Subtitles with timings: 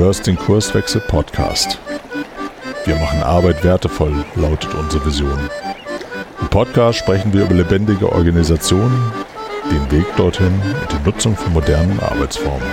[0.00, 1.78] hörst den Kurswechsel Podcast.
[2.86, 5.38] Wir machen Arbeit wertevoll, lautet unsere Vision.
[6.40, 9.12] Im Podcast sprechen wir über lebendige Organisationen,
[9.70, 12.66] den Weg dorthin und die Nutzung von modernen Arbeitsformen.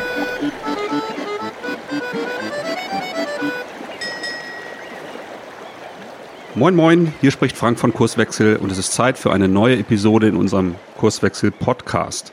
[6.56, 10.30] Moin Moin, hier spricht Frank von Kurswechsel und es ist Zeit für eine neue Episode
[10.30, 12.32] in unserem Kurswechsel Podcast.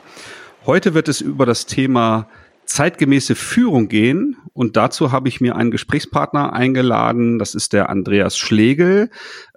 [0.65, 2.27] Heute wird es über das Thema
[2.65, 4.37] zeitgemäße Führung gehen.
[4.53, 7.39] Und dazu habe ich mir einen Gesprächspartner eingeladen.
[7.39, 9.09] Das ist der Andreas Schlegel.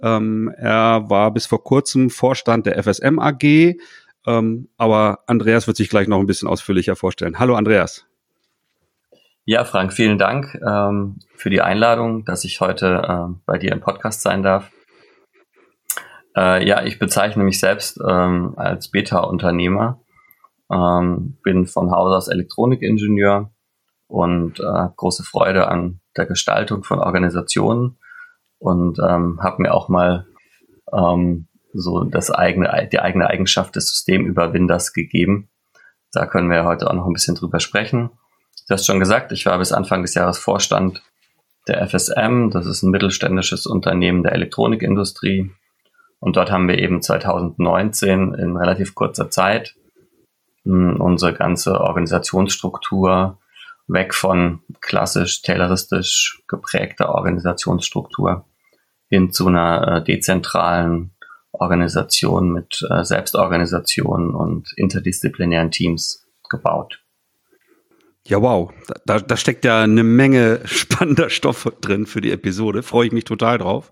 [0.03, 3.77] Ähm, er war bis vor kurzem Vorstand der FSM AG.
[4.27, 7.39] Ähm, aber Andreas wird sich gleich noch ein bisschen ausführlicher vorstellen.
[7.39, 8.05] Hallo Andreas.
[9.45, 13.81] Ja, Frank, vielen Dank ähm, für die Einladung, dass ich heute äh, bei dir im
[13.81, 14.71] Podcast sein darf.
[16.37, 20.01] Äh, ja, ich bezeichne mich selbst ähm, als Beta-Unternehmer
[20.71, 23.51] ähm, bin von Haus aus Elektronikingenieur
[24.07, 27.99] und äh, habe große Freude an der Gestaltung von Organisationen
[28.59, 30.27] und ähm, habe mir auch mal
[30.93, 35.49] ähm, so das eigene, die eigene Eigenschaft des Systemüberwinders gegeben.
[36.13, 38.11] Da können wir heute auch noch ein bisschen drüber sprechen.
[38.67, 41.03] Du hast schon gesagt, ich war bis Anfang des Jahres Vorstand
[41.69, 42.51] der FSM.
[42.51, 45.51] Das ist ein mittelständisches Unternehmen der Elektronikindustrie.
[46.21, 49.77] Und dort haben wir eben 2019 in relativ kurzer Zeit
[50.65, 53.39] unsere ganze Organisationsstruktur
[53.87, 58.45] weg von klassisch tayloristisch geprägter Organisationsstruktur
[59.09, 61.15] hin zu einer äh, dezentralen
[61.53, 67.01] Organisation mit äh, Selbstorganisation und interdisziplinären Teams gebaut.
[68.29, 68.71] Ja, wow.
[69.07, 72.83] Da, da steckt ja eine Menge spannender Stoff drin für die Episode.
[72.83, 73.91] Freue ich mich total drauf.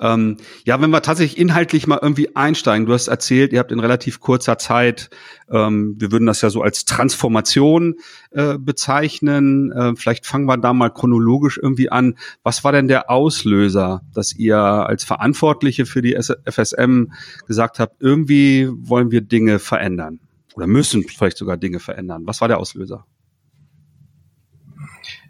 [0.00, 2.86] Ähm, ja, wenn wir tatsächlich inhaltlich mal irgendwie einsteigen.
[2.86, 5.10] Du hast erzählt, ihr habt in relativ kurzer Zeit,
[5.50, 7.96] ähm, wir würden das ja so als Transformation
[8.30, 9.72] äh, bezeichnen.
[9.72, 12.16] Äh, vielleicht fangen wir da mal chronologisch irgendwie an.
[12.44, 17.06] Was war denn der Auslöser, dass ihr als Verantwortliche für die FSM
[17.48, 20.20] gesagt habt, irgendwie wollen wir Dinge verändern?
[20.54, 22.22] Oder müssen vielleicht sogar Dinge verändern?
[22.26, 23.06] Was war der Auslöser?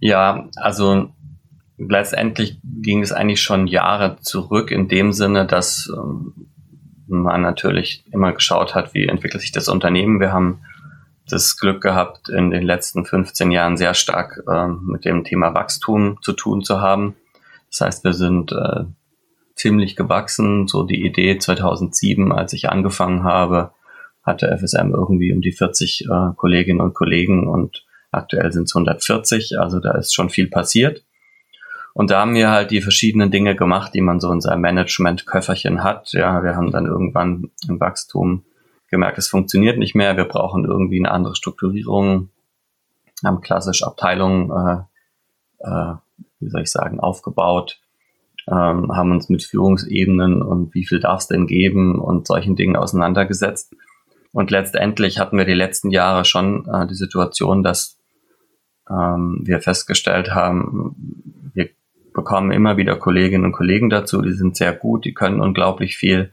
[0.03, 1.11] Ja, also
[1.79, 6.49] letztendlich ging es eigentlich schon Jahre zurück in dem Sinne, dass ähm,
[7.07, 10.19] man natürlich immer geschaut hat, wie entwickelt sich das Unternehmen.
[10.19, 10.63] Wir haben
[11.29, 16.19] das Glück gehabt, in den letzten 15 Jahren sehr stark äh, mit dem Thema Wachstum
[16.21, 17.15] zu tun zu haben.
[17.71, 18.87] Das heißt, wir sind äh,
[19.55, 20.67] ziemlich gewachsen.
[20.67, 23.71] So die Idee 2007, als ich angefangen habe,
[24.25, 29.59] hatte FSM irgendwie um die 40 äh, Kolleginnen und Kollegen und Aktuell sind es 140,
[29.59, 31.03] also da ist schon viel passiert.
[31.95, 35.83] Und da haben wir halt die verschiedenen Dinge gemacht, die man so in seinem Management-Köfferchen
[35.83, 36.13] hat.
[36.13, 38.45] Ja, wir haben dann irgendwann im Wachstum
[38.91, 40.17] gemerkt, es funktioniert nicht mehr.
[40.17, 42.29] Wir brauchen irgendwie eine andere Strukturierung.
[43.25, 45.95] Haben klassisch Abteilungen, äh, äh,
[46.41, 47.81] wie soll ich sagen, aufgebaut.
[48.49, 52.77] Ähm, haben uns mit Führungsebenen und wie viel darf es denn geben und solchen Dingen
[52.77, 53.75] auseinandergesetzt.
[54.33, 58.02] Und letztendlich hatten wir die letzten Jahre schon äh, die Situation, dass
[58.93, 60.95] ähm, wir festgestellt haben,
[61.55, 61.71] wir
[62.13, 66.33] bekommen immer wieder Kolleginnen und Kollegen dazu, die sind sehr gut, die können unglaublich viel.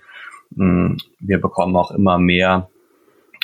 [0.52, 2.70] Mm, wir bekommen auch immer mehr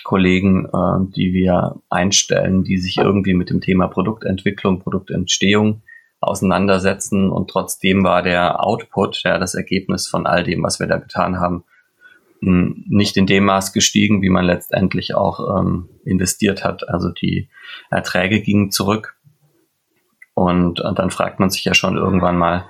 [0.03, 5.81] Kollegen, äh, die wir einstellen, die sich irgendwie mit dem Thema Produktentwicklung, Produktentstehung
[6.19, 10.97] auseinandersetzen und trotzdem war der Output, ja, das Ergebnis von all dem, was wir da
[10.97, 11.63] getan haben,
[12.41, 16.87] nicht in dem Maß gestiegen, wie man letztendlich auch ähm, investiert hat.
[16.87, 17.49] Also die
[17.89, 19.15] Erträge gingen zurück.
[20.33, 22.65] Und, und dann fragt man sich ja schon irgendwann mal,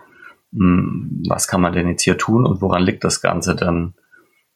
[0.52, 3.96] mh, was kann man denn jetzt hier tun und woran liegt das Ganze dann?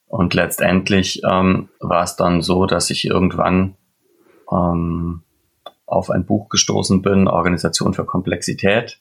[0.07, 3.75] Und letztendlich ähm, war es dann so, dass ich irgendwann
[4.51, 5.23] ähm,
[5.85, 8.99] auf ein Buch gestoßen bin, Organisation für Komplexität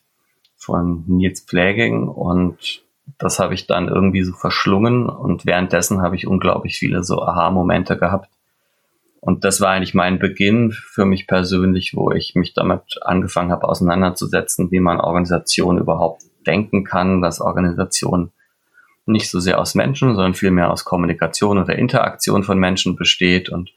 [0.55, 2.83] von Nils Pfleging und
[3.17, 7.97] das habe ich dann irgendwie so verschlungen und währenddessen habe ich unglaublich viele so Aha-Momente
[7.97, 8.29] gehabt.
[9.21, 13.67] Und das war eigentlich mein Beginn für mich persönlich, wo ich mich damit angefangen habe,
[13.67, 18.31] auseinanderzusetzen, wie man Organisation überhaupt denken kann, dass Organisation
[19.05, 23.71] nicht so sehr aus Menschen, sondern vielmehr aus Kommunikation oder Interaktion von Menschen besteht und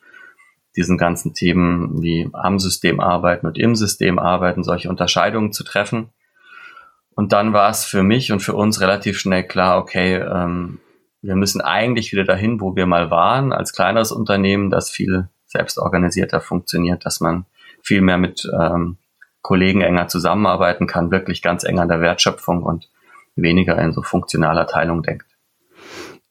[0.77, 6.11] diesen ganzen Themen wie am System arbeiten und im System arbeiten, solche Unterscheidungen zu treffen.
[7.15, 10.81] Und dann war es für mich und für uns relativ schnell klar, okay, ähm,
[11.21, 16.41] wir müssen eigentlich wieder dahin, wo wir mal waren, als kleineres Unternehmen, das viel selbstorganisierter
[16.41, 17.47] funktioniert, dass man
[17.83, 18.97] viel mehr mit ähm,
[19.43, 22.89] Kollegen enger zusammenarbeiten kann, wirklich ganz eng an der Wertschöpfung und
[23.37, 25.27] weniger in so funktionaler Teilung denkt.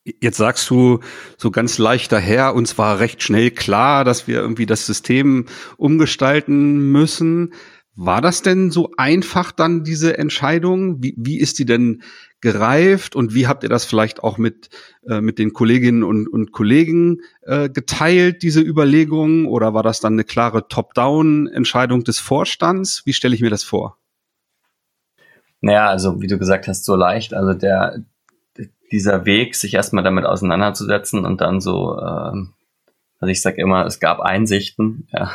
[0.03, 0.99] Jetzt sagst du
[1.37, 5.45] so ganz leicht daher, uns war recht schnell klar, dass wir irgendwie das System
[5.77, 7.53] umgestalten müssen.
[7.95, 11.03] War das denn so einfach dann, diese Entscheidung?
[11.03, 12.01] Wie, wie ist die denn
[12.39, 14.69] gereift und wie habt ihr das vielleicht auch mit,
[15.07, 19.45] äh, mit den Kolleginnen und, und Kollegen äh, geteilt, diese Überlegungen?
[19.45, 23.03] Oder war das dann eine klare Top-Down-Entscheidung des Vorstands?
[23.05, 23.97] Wie stelle ich mir das vor?
[25.59, 27.33] Naja, also wie du gesagt hast, so leicht.
[27.33, 28.03] Also der,
[28.91, 32.45] dieser Weg, sich erstmal damit auseinanderzusetzen und dann so, äh,
[33.19, 35.31] also ich sage immer, es gab Einsichten, ja,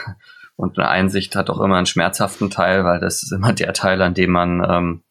[0.56, 4.00] und eine Einsicht hat auch immer einen schmerzhaften Teil, weil das ist immer der Teil,
[4.00, 5.02] an dem man ähm,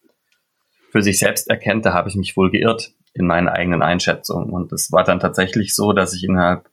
[0.90, 4.50] für sich selbst erkennt, da habe ich mich wohl geirrt in meinen eigenen Einschätzungen.
[4.50, 6.68] Und es war dann tatsächlich so, dass ich innerhalb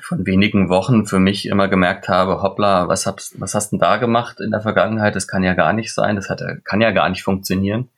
[0.00, 3.80] von wenigen Wochen für mich immer gemerkt habe, hoppla, was, hab, was hast du denn
[3.80, 5.16] da gemacht in der Vergangenheit?
[5.16, 7.90] Das kann ja gar nicht sein, das hat, kann ja gar nicht funktionieren.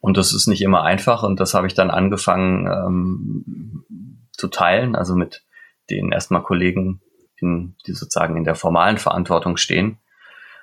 [0.00, 3.84] Und das ist nicht immer einfach und das habe ich dann angefangen ähm,
[4.32, 5.44] zu teilen, also mit
[5.88, 7.00] den erstmal Kollegen
[7.36, 9.98] in, die sozusagen in der formalen Verantwortung stehen,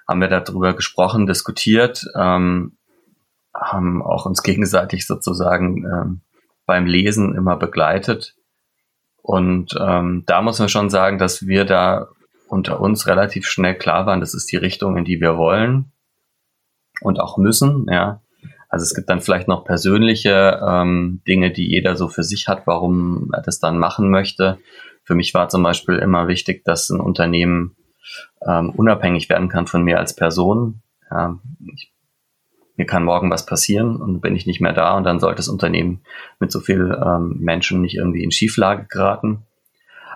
[0.08, 2.78] haben wir darüber gesprochen, diskutiert, ähm,
[3.54, 6.22] haben auch uns gegenseitig sozusagen ähm,
[6.66, 8.36] beim Lesen immer begleitet.
[9.22, 12.08] Und ähm, da muss man schon sagen, dass wir da
[12.48, 15.92] unter uns relativ schnell klar waren, das ist die Richtung, in die wir wollen
[17.02, 17.86] und auch müssen.
[17.90, 18.22] Ja,
[18.68, 22.68] also es gibt dann vielleicht noch persönliche ähm, Dinge, die jeder so für sich hat,
[22.68, 24.60] warum er das dann machen möchte.
[25.12, 27.76] Für mich war zum Beispiel immer wichtig, dass ein Unternehmen
[28.48, 30.84] ähm, unabhängig werden kann von mir als Person.
[31.10, 31.38] Ja,
[31.74, 31.92] ich,
[32.78, 35.50] mir kann morgen was passieren und bin ich nicht mehr da und dann sollte das
[35.50, 36.00] Unternehmen
[36.40, 39.46] mit so viel ähm, Menschen nicht irgendwie in Schieflage geraten.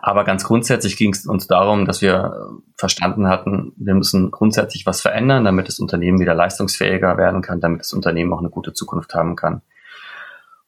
[0.02, 5.02] Aber ganz grundsätzlich ging es uns darum, dass wir verstanden hatten, wir müssen grundsätzlich was
[5.02, 9.14] verändern, damit das Unternehmen wieder leistungsfähiger werden kann, damit das Unternehmen auch eine gute Zukunft
[9.14, 9.62] haben kann.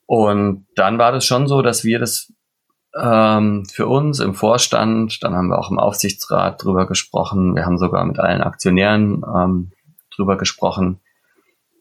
[0.06, 2.34] Und dann war das schon so, dass wir das
[3.00, 7.78] ähm, für uns im Vorstand, dann haben wir auch im Aufsichtsrat drüber gesprochen, wir haben
[7.78, 9.72] sogar mit allen Aktionären ähm,
[10.16, 11.00] drüber gesprochen,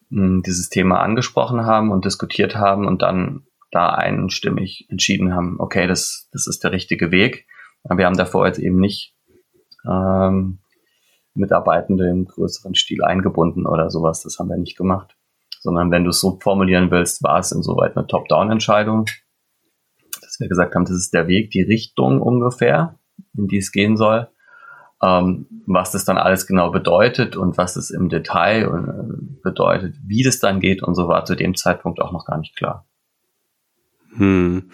[0.08, 3.42] dieses Thema angesprochen haben und diskutiert haben und dann
[3.72, 7.46] da einstimmig entschieden haben, okay, das, das ist der richtige Weg.
[7.84, 9.14] Aber wir haben davor jetzt eben nicht
[9.84, 10.60] ähm,
[11.34, 14.22] Mitarbeitende im größeren Stil eingebunden oder sowas.
[14.22, 15.16] Das haben wir nicht gemacht.
[15.60, 19.06] Sondern wenn du es so formulieren willst, war es insoweit eine Top-Down-Entscheidung
[20.36, 22.98] dass wir gesagt haben, das ist der Weg, die Richtung ungefähr,
[23.36, 24.28] in die es gehen soll.
[25.02, 30.22] Ähm, was das dann alles genau bedeutet und was es im Detail äh, bedeutet, wie
[30.22, 32.86] das dann geht und so war zu dem Zeitpunkt auch noch gar nicht klar.
[34.18, 34.70] Hm.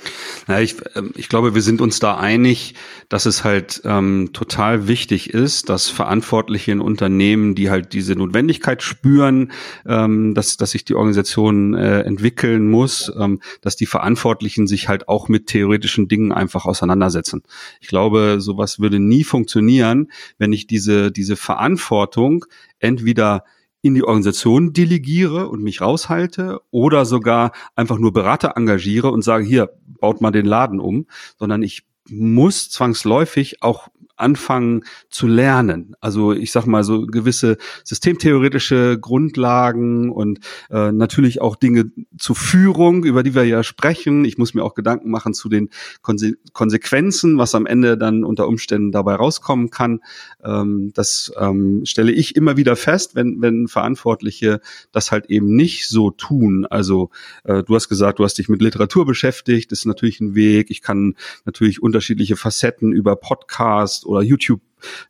[0.46, 2.74] Na, ich, ähm, ich glaube, wir sind uns da einig,
[3.08, 8.82] dass es halt ähm, total wichtig ist, dass Verantwortliche in Unternehmen, die halt diese Notwendigkeit
[8.82, 9.50] spüren,
[9.84, 15.08] ähm, dass, dass sich die Organisation äh, entwickeln muss, ähm, dass die Verantwortlichen sich halt
[15.08, 17.42] auch mit theoretischen Dingen einfach auseinandersetzen.
[17.80, 22.44] Ich glaube, sowas würde nie funktionieren, wenn ich diese, diese Verantwortung
[22.78, 23.44] entweder
[23.82, 29.44] in die Organisation delegiere und mich raushalte oder sogar einfach nur Berater engagiere und sage,
[29.44, 29.70] hier,
[30.00, 31.06] baut mal den Laden um,
[31.38, 33.88] sondern ich muss zwangsläufig auch
[34.22, 35.94] anfangen zu lernen.
[36.00, 40.40] Also ich sag mal so gewisse systemtheoretische Grundlagen und
[40.70, 44.24] äh, natürlich auch Dinge zur Führung, über die wir ja sprechen.
[44.24, 45.70] Ich muss mir auch Gedanken machen zu den
[46.00, 50.00] Konse Konsequenzen, was am Ende dann unter Umständen dabei rauskommen kann.
[50.44, 54.60] Ähm, das ähm, stelle ich immer wieder fest, wenn, wenn Verantwortliche
[54.92, 56.66] das halt eben nicht so tun.
[56.66, 57.10] Also
[57.44, 60.70] äh, du hast gesagt, du hast dich mit Literatur beschäftigt, das ist natürlich ein Weg.
[60.70, 64.60] Ich kann natürlich unterschiedliche Facetten über Podcast oder YouTube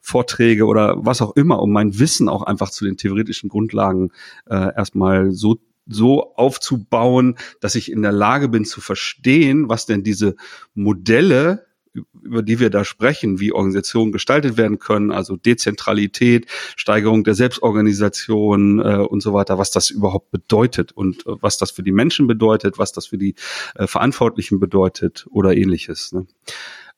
[0.01, 4.11] Vorträge oder was auch immer, um mein Wissen auch einfach zu den theoretischen Grundlagen
[4.47, 10.05] äh, erstmal so so aufzubauen, dass ich in der Lage bin zu verstehen, was denn
[10.05, 10.37] diese
[10.75, 11.67] Modelle
[12.23, 18.79] über die wir da sprechen, wie Organisationen gestaltet werden können, also Dezentralität, Steigerung der Selbstorganisation
[18.79, 22.27] äh, und so weiter, was das überhaupt bedeutet und äh, was das für die Menschen
[22.27, 23.35] bedeutet, was das für die
[23.75, 26.13] äh, Verantwortlichen bedeutet oder ähnliches.
[26.13, 26.27] Ne?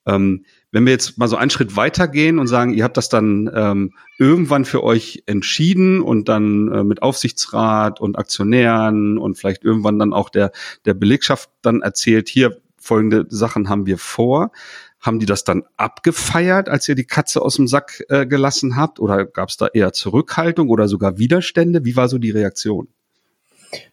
[0.06, 3.48] Ähm, wenn wir jetzt mal so einen Schritt weitergehen und sagen, ihr habt das dann
[3.54, 10.00] ähm, irgendwann für euch entschieden und dann äh, mit Aufsichtsrat und Aktionären und vielleicht irgendwann
[10.00, 10.50] dann auch der,
[10.84, 14.50] der Belegschaft dann erzählt, hier folgende Sachen haben wir vor.
[14.98, 18.98] Haben die das dann abgefeiert, als ihr die Katze aus dem Sack äh, gelassen habt?
[18.98, 21.84] Oder gab es da eher Zurückhaltung oder sogar Widerstände?
[21.84, 22.88] Wie war so die Reaktion?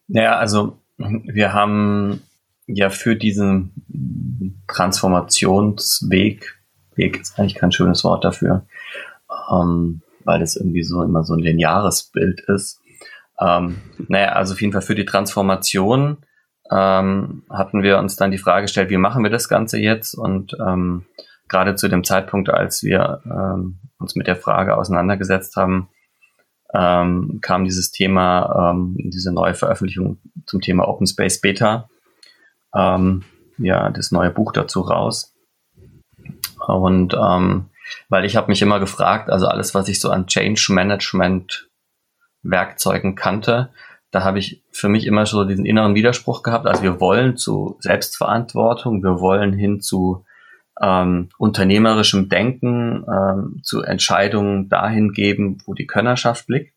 [0.07, 2.23] Naja, also wir haben
[2.65, 6.57] ja für diesen Transformationsweg
[7.01, 8.65] Weg ist eigentlich kein schönes Wort dafür,
[9.51, 12.79] ähm, weil es irgendwie so immer so ein lineares Bild ist.
[13.39, 13.77] Ähm,
[14.08, 16.17] naja, also auf jeden Fall für die Transformation
[16.72, 20.13] ähm, hatten wir uns dann die Frage gestellt, wie machen wir das Ganze jetzt?
[20.13, 21.05] Und ähm,
[21.50, 25.89] gerade zu dem Zeitpunkt, als wir ähm, uns mit der Frage auseinandergesetzt haben,
[26.74, 31.89] ähm, kam dieses Thema, ähm, diese neue Veröffentlichung zum Thema Open Space Beta,
[32.74, 33.24] ähm,
[33.58, 35.30] ja, das neue Buch dazu raus.
[36.72, 37.70] Und ähm,
[38.10, 41.70] weil ich habe mich immer gefragt, also alles, was ich so an Change Management
[42.44, 43.70] Werkzeugen kannte,
[44.12, 46.68] da habe ich für mich immer so diesen inneren Widerspruch gehabt.
[46.68, 50.25] Also wir wollen zu Selbstverantwortung, wir wollen hin zu
[50.82, 56.74] ähm, unternehmerischem Denken, ähm, zu Entscheidungen dahin geben, wo die Könnerschaft liegt.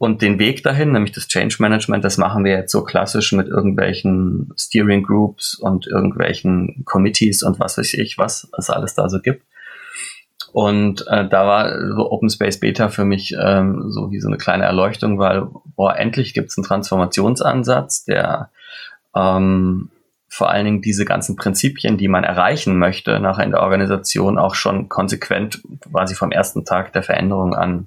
[0.00, 3.48] Und den Weg dahin, nämlich das Change Management, das machen wir jetzt so klassisch mit
[3.48, 9.20] irgendwelchen Steering Groups und irgendwelchen Committees und was weiß ich, was es alles da so
[9.20, 9.44] gibt.
[10.54, 14.38] Und äh, da war so Open Space Beta für mich ähm, so wie so eine
[14.38, 18.48] kleine Erleuchtung, weil, boah, endlich gibt es einen Transformationsansatz, der
[19.14, 19.90] ähm,
[20.28, 24.54] vor allen Dingen diese ganzen Prinzipien, die man erreichen möchte, nachher in der Organisation auch
[24.54, 25.60] schon konsequent
[25.92, 27.86] quasi vom ersten Tag der Veränderung an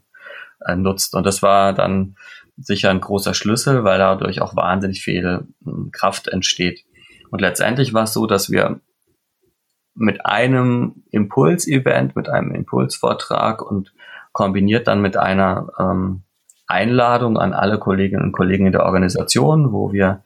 [0.66, 1.16] äh, nutzt.
[1.16, 2.16] Und das war dann
[2.58, 6.86] sicher ein großer Schlüssel, weil dadurch auch wahnsinnig viel äh, Kraft entsteht.
[7.32, 8.80] Und letztendlich war es so, dass wir
[9.96, 13.94] mit einem Impulsevent, mit einem Impulsvortrag und
[14.32, 16.24] kombiniert dann mit einer ähm,
[16.68, 20.24] Einladung an alle Kolleginnen und Kollegen in der Organisation, wo wir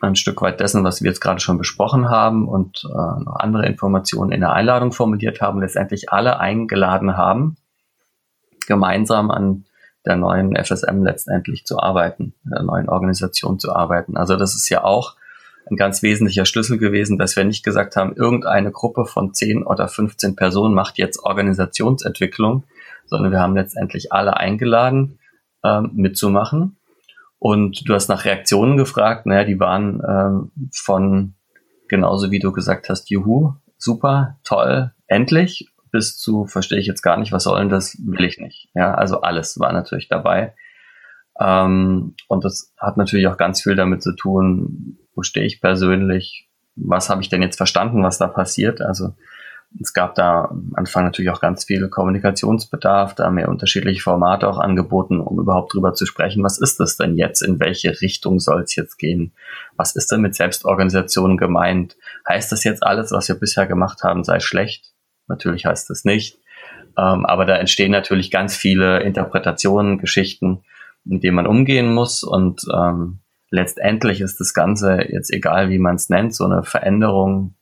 [0.00, 3.66] ein Stück weit dessen, was wir jetzt gerade schon besprochen haben und äh, noch andere
[3.66, 7.56] Informationen in der Einladung formuliert haben, letztendlich alle eingeladen haben,
[8.66, 9.64] gemeinsam an
[10.04, 14.16] der neuen FSM letztendlich zu arbeiten, der neuen Organisation zu arbeiten.
[14.16, 15.16] Also das ist ja auch
[15.70, 19.88] ein ganz wesentlicher Schlüssel gewesen, dass wir nicht gesagt haben, irgendeine Gruppe von 10 oder
[19.88, 22.64] 15 Personen macht jetzt Organisationsentwicklung,
[23.06, 25.18] sondern wir haben letztendlich alle eingeladen,
[25.64, 26.76] ähm, mitzumachen.
[27.38, 31.34] Und du hast nach Reaktionen gefragt, naja, die waren ähm, von
[31.88, 37.16] genauso wie du gesagt hast, juhu, super, toll, endlich, bis zu, verstehe ich jetzt gar
[37.16, 38.68] nicht, was soll denn das, will ich nicht.
[38.74, 40.52] Ja, also alles war natürlich dabei.
[41.38, 46.48] Ähm, und das hat natürlich auch ganz viel damit zu tun, wo stehe ich persönlich,
[46.74, 48.82] was habe ich denn jetzt verstanden, was da passiert.
[48.82, 49.14] Also
[49.80, 54.58] es gab da am Anfang natürlich auch ganz viel Kommunikationsbedarf, da mehr unterschiedliche Formate auch
[54.58, 58.62] angeboten, um überhaupt drüber zu sprechen, was ist das denn jetzt, in welche Richtung soll
[58.62, 59.32] es jetzt gehen,
[59.76, 61.96] was ist denn mit Selbstorganisation gemeint,
[62.28, 64.93] heißt das jetzt alles, was wir bisher gemacht haben, sei schlecht?
[65.26, 66.38] Natürlich heißt das nicht,
[66.96, 70.64] ähm, aber da entstehen natürlich ganz viele Interpretationen, Geschichten,
[71.04, 75.96] mit denen man umgehen muss und ähm, letztendlich ist das Ganze jetzt egal, wie man
[75.96, 77.54] es nennt, so eine Veränderung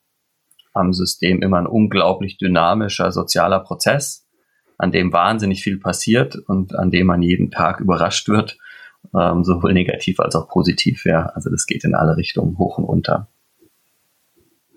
[0.73, 4.27] am System immer ein unglaublich dynamischer sozialer Prozess,
[4.79, 8.59] an dem wahnsinnig viel passiert und an dem man jeden Tag überrascht wird,
[9.15, 11.05] ähm, sowohl negativ als auch positiv.
[11.05, 13.29] Ja, also das geht in alle Richtungen hoch und runter.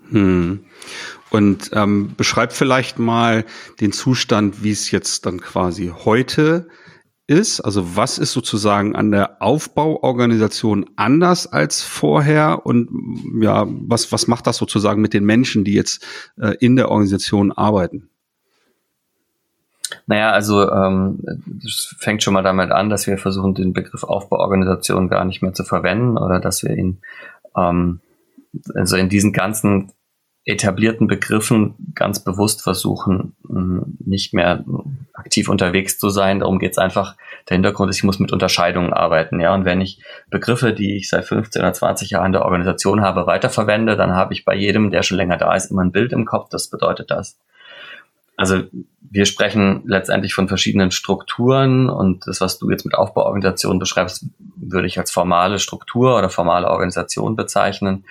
[0.09, 0.65] Hm.
[1.31, 3.45] Und ähm, beschreib vielleicht mal
[3.81, 6.67] den Zustand, wie es jetzt dann quasi heute
[7.27, 7.61] ist?
[7.61, 12.65] Also was ist sozusagen an der Aufbauorganisation anders als vorher?
[12.65, 12.89] Und
[13.41, 16.05] ja, was, was macht das sozusagen mit den Menschen, die jetzt
[16.37, 18.09] äh, in der Organisation arbeiten?
[20.07, 21.19] Naja, also ähm,
[21.65, 25.53] es fängt schon mal damit an, dass wir versuchen, den Begriff Aufbauorganisation gar nicht mehr
[25.53, 26.99] zu verwenden oder dass wir ihn
[27.55, 28.01] ähm,
[28.73, 29.91] also in diesen ganzen
[30.47, 33.35] etablierten Begriffen ganz bewusst versuchen,
[33.99, 34.63] nicht mehr
[35.13, 36.39] aktiv unterwegs zu sein.
[36.39, 37.15] Darum geht es einfach.
[37.49, 39.39] Der Hintergrund ist, ich muss mit Unterscheidungen arbeiten.
[39.39, 43.01] Ja, und wenn ich Begriffe, die ich seit 15 oder 20 Jahren in der Organisation
[43.01, 46.13] habe, weiterverwende, dann habe ich bei jedem, der schon länger da ist, immer ein Bild
[46.13, 46.49] im Kopf.
[46.49, 47.39] Das bedeutet das.
[48.37, 48.63] Also
[49.01, 54.25] wir sprechen letztendlich von verschiedenen Strukturen und das, was du jetzt mit Aufbauorganisation beschreibst,
[54.57, 58.05] würde ich als formale Struktur oder formale Organisation bezeichnen.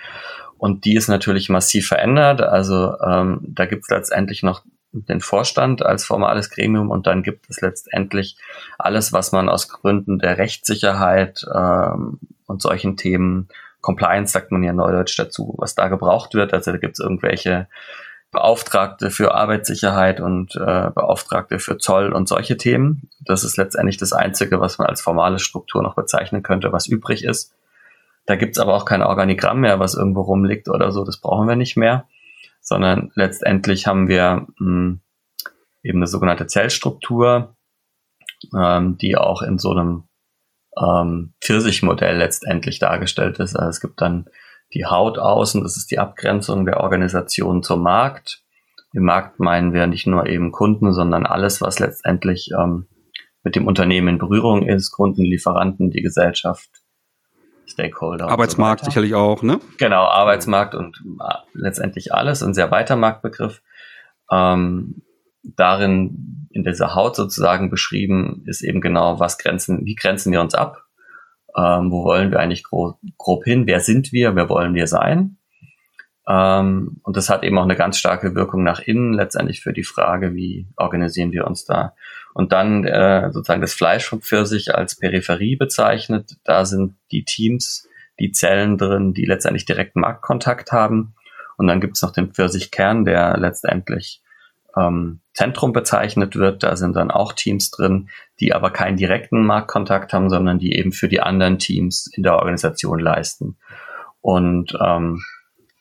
[0.57, 2.41] Und die ist natürlich massiv verändert.
[2.41, 4.63] Also ähm, da gibt es letztendlich noch
[4.93, 8.37] den Vorstand als formales Gremium und dann gibt es letztendlich
[8.77, 13.49] alles, was man aus Gründen der Rechtssicherheit ähm, und solchen Themen,
[13.81, 16.53] Compliance sagt man ja neudeutsch dazu, was da gebraucht wird.
[16.53, 17.67] Also da gibt es irgendwelche
[18.31, 23.09] Beauftragte für Arbeitssicherheit und äh, Beauftragte für Zoll und solche Themen.
[23.21, 27.23] Das ist letztendlich das Einzige, was man als formale Struktur noch bezeichnen könnte, was übrig
[27.23, 27.55] ist.
[28.25, 31.05] Da gibt's aber auch kein Organigramm mehr, was irgendwo rumliegt oder so.
[31.05, 32.07] Das brauchen wir nicht mehr,
[32.59, 34.99] sondern letztendlich haben wir mh, hm,
[35.83, 37.55] eben eine sogenannte Zellstruktur,
[38.53, 40.03] ähm, die auch in so einem
[40.77, 43.55] ähm, Pfirsichmodell letztendlich dargestellt ist.
[43.55, 44.25] Also es gibt dann
[44.73, 48.41] die Haut außen, das ist die Abgrenzung der Organisation zum Markt.
[48.93, 52.87] Im Markt meinen wir nicht nur eben Kunden, sondern alles, was letztendlich ähm,
[53.43, 56.69] mit dem Unternehmen in Berührung ist, Kunden, Lieferanten, die Gesellschaft,
[57.67, 58.29] Stakeholder.
[58.29, 59.59] Arbeitsmarkt so sicherlich auch, ne?
[59.77, 63.61] Genau, Arbeitsmarkt und äh, letztendlich alles, ein sehr weiter Marktbegriff.
[64.31, 65.03] Ähm,
[65.43, 70.55] darin in dieser Haut sozusagen beschrieben ist eben genau, was grenzen, wie grenzen wir uns
[70.55, 70.84] ab?
[71.57, 73.65] Ähm, wo wollen wir eigentlich grob, grob hin?
[73.65, 74.35] Wer sind wir?
[74.35, 75.37] Wer wollen wir sein?
[76.27, 79.83] Ähm, und das hat eben auch eine ganz starke Wirkung nach innen, letztendlich für die
[79.83, 81.95] Frage, wie organisieren wir uns da.
[82.33, 86.37] Und dann äh, sozusagen das Fleisch von Pfirsich als Peripherie bezeichnet.
[86.43, 87.87] Da sind die Teams,
[88.19, 91.15] die Zellen drin, die letztendlich direkten Marktkontakt haben.
[91.57, 94.21] Und dann gibt es noch den Pfirsichkern, der letztendlich
[94.77, 96.63] ähm, Zentrum bezeichnet wird.
[96.63, 100.91] Da sind dann auch Teams drin, die aber keinen direkten Marktkontakt haben, sondern die eben
[100.91, 103.57] für die anderen Teams in der Organisation leisten.
[104.21, 105.21] Und ähm,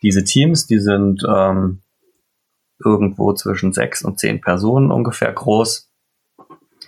[0.02, 1.82] diese Teams, die sind ähm,
[2.84, 5.90] irgendwo zwischen sechs und zehn Personen ungefähr groß.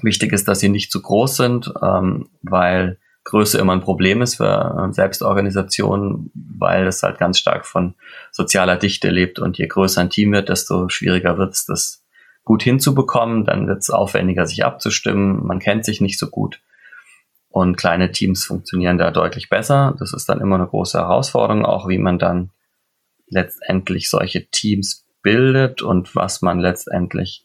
[0.02, 4.36] Wichtig ist, dass sie nicht zu groß sind, ähm, weil Größe immer ein Problem ist
[4.36, 7.94] für äh, Selbstorganisationen, weil es halt ganz stark von
[8.30, 12.04] sozialer Dichte lebt und je größer ein Team wird, desto schwieriger wird es, das
[12.44, 13.44] gut hinzubekommen.
[13.44, 15.44] Dann wird es aufwendiger, sich abzustimmen.
[15.44, 16.60] Man kennt sich nicht so gut.
[17.48, 19.96] Und kleine Teams funktionieren da deutlich besser.
[19.98, 22.50] Das ist dann immer eine große Herausforderung, auch wie man dann
[23.26, 27.44] letztendlich solche Teams bildet und was man letztendlich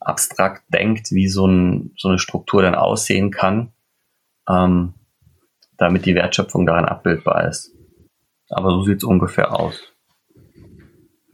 [0.00, 3.72] abstrakt denkt, wie so, ein, so eine Struktur dann aussehen kann,
[4.48, 4.94] ähm,
[5.78, 7.74] damit die Wertschöpfung daran abbildbar ist.
[8.50, 9.80] Aber so sieht es ungefähr aus.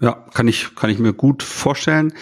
[0.01, 2.13] Ja, kann ich, kann ich mir gut vorstellen.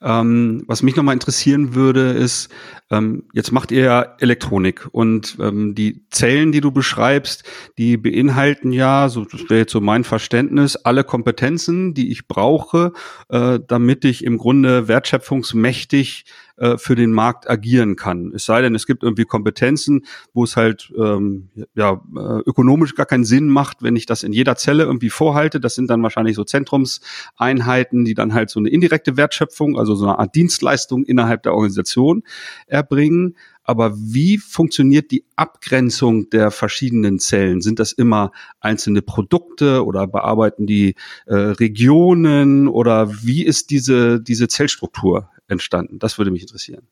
[0.00, 2.50] Ähm, was mich nochmal interessieren würde, ist,
[2.88, 7.42] ähm, jetzt macht ihr ja Elektronik und ähm, die Zellen, die du beschreibst,
[7.78, 12.92] die beinhalten ja, so das wäre jetzt so mein Verständnis, alle Kompetenzen, die ich brauche,
[13.28, 16.26] äh, damit ich im Grunde wertschöpfungsmächtig
[16.58, 18.32] äh, für den Markt agieren kann.
[18.34, 23.06] Es sei denn, es gibt irgendwie Kompetenzen, wo es halt ähm, ja, äh, ökonomisch gar
[23.06, 25.60] keinen Sinn macht, wenn ich das in jeder Zelle irgendwie vorhalte.
[25.60, 30.06] Das sind dann wahrscheinlich so Zentrumseinheiten, die dann halt so eine indirekte Wertschöpfung, also so
[30.06, 32.22] eine Art Dienstleistung innerhalb der Organisation
[32.66, 33.36] erbringen.
[33.62, 37.60] Aber wie funktioniert die Abgrenzung der verschiedenen Zellen?
[37.60, 40.94] Sind das immer einzelne Produkte oder bearbeiten die
[41.26, 45.98] äh, Regionen oder wie ist diese, diese Zellstruktur entstanden?
[45.98, 46.88] Das würde mich interessieren.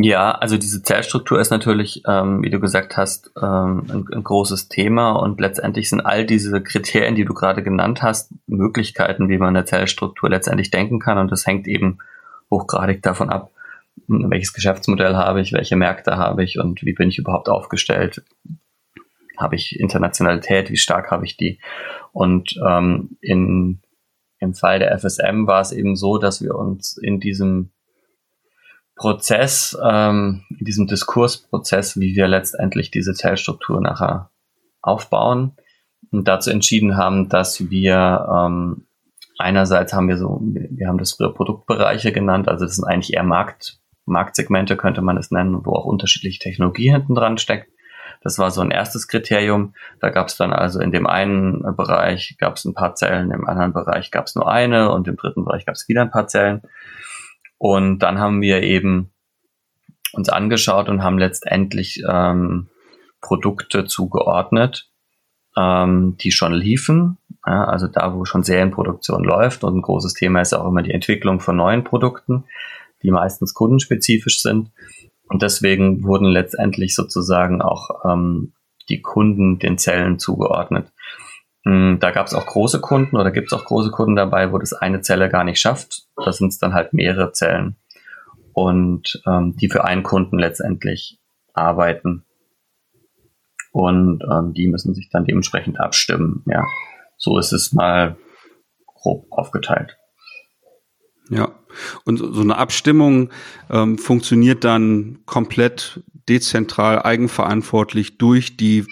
[0.00, 4.68] Ja, also diese Zellstruktur ist natürlich, ähm, wie du gesagt hast, ähm, ein, ein, großes
[4.68, 9.56] Thema und letztendlich sind all diese Kriterien, die du gerade genannt hast, Möglichkeiten, wie man
[9.56, 11.98] eine Zellstruktur letztendlich denken kann und das hängt eben
[12.48, 13.50] hochgradig davon ab,
[14.06, 18.22] welches Geschäftsmodell habe ich, welche Märkte habe ich und wie bin ich überhaupt aufgestellt.
[19.36, 21.58] Habe ich Internationalität, wie stark habe ich die?
[22.12, 23.80] Und ähm, in
[24.40, 27.70] im Fall der FSM war es eben so, dass wir uns in diesem
[28.94, 34.30] Prozess, ähm, in diesem Diskursprozess, wie wir letztendlich diese Zellstruktur nachher
[34.82, 35.56] aufbauen,
[36.10, 38.86] und dazu entschieden haben, dass wir ähm,
[39.38, 43.24] einerseits haben wir so, wir haben das früher Produktbereiche genannt, also das sind eigentlich eher
[43.24, 47.70] Markt, Marktsegmente könnte man es nennen, wo auch unterschiedliche Technologie hinten dran steckt.
[48.20, 49.74] Das war so ein erstes Kriterium.
[50.00, 53.46] Da gab es dann also in dem einen Bereich gab es ein paar Zellen, im
[53.46, 56.28] anderen Bereich gab es nur eine und im dritten Bereich gab es wieder ein paar
[56.28, 56.62] Zellen.
[57.58, 59.10] Und dann haben wir eben
[60.12, 62.68] uns angeschaut und haben letztendlich ähm,
[63.20, 64.88] Produkte zugeordnet,
[65.56, 67.18] ähm, die schon liefen.
[67.46, 69.64] Ja, also da, wo schon Serienproduktion läuft.
[69.64, 72.44] Und ein großes Thema ist auch immer die Entwicklung von neuen Produkten,
[73.02, 74.70] die meistens kundenspezifisch sind.
[75.28, 78.52] Und deswegen wurden letztendlich sozusagen auch ähm,
[78.88, 80.92] die Kunden den Zellen zugeordnet.
[81.64, 84.58] Hm, da gab es auch große Kunden oder gibt es auch große Kunden dabei, wo
[84.58, 86.06] das eine Zelle gar nicht schafft.
[86.16, 87.76] Da sind es dann halt mehrere Zellen
[88.52, 91.18] und ähm, die für einen Kunden letztendlich
[91.52, 92.24] arbeiten.
[93.70, 96.42] Und ähm, die müssen sich dann dementsprechend abstimmen.
[96.46, 96.64] Ja,
[97.16, 98.16] so ist es mal
[98.86, 99.98] grob aufgeteilt.
[101.28, 101.54] Ja,
[102.04, 103.30] und so eine Abstimmung
[103.70, 108.84] ähm, funktioniert dann komplett dezentral, eigenverantwortlich durch die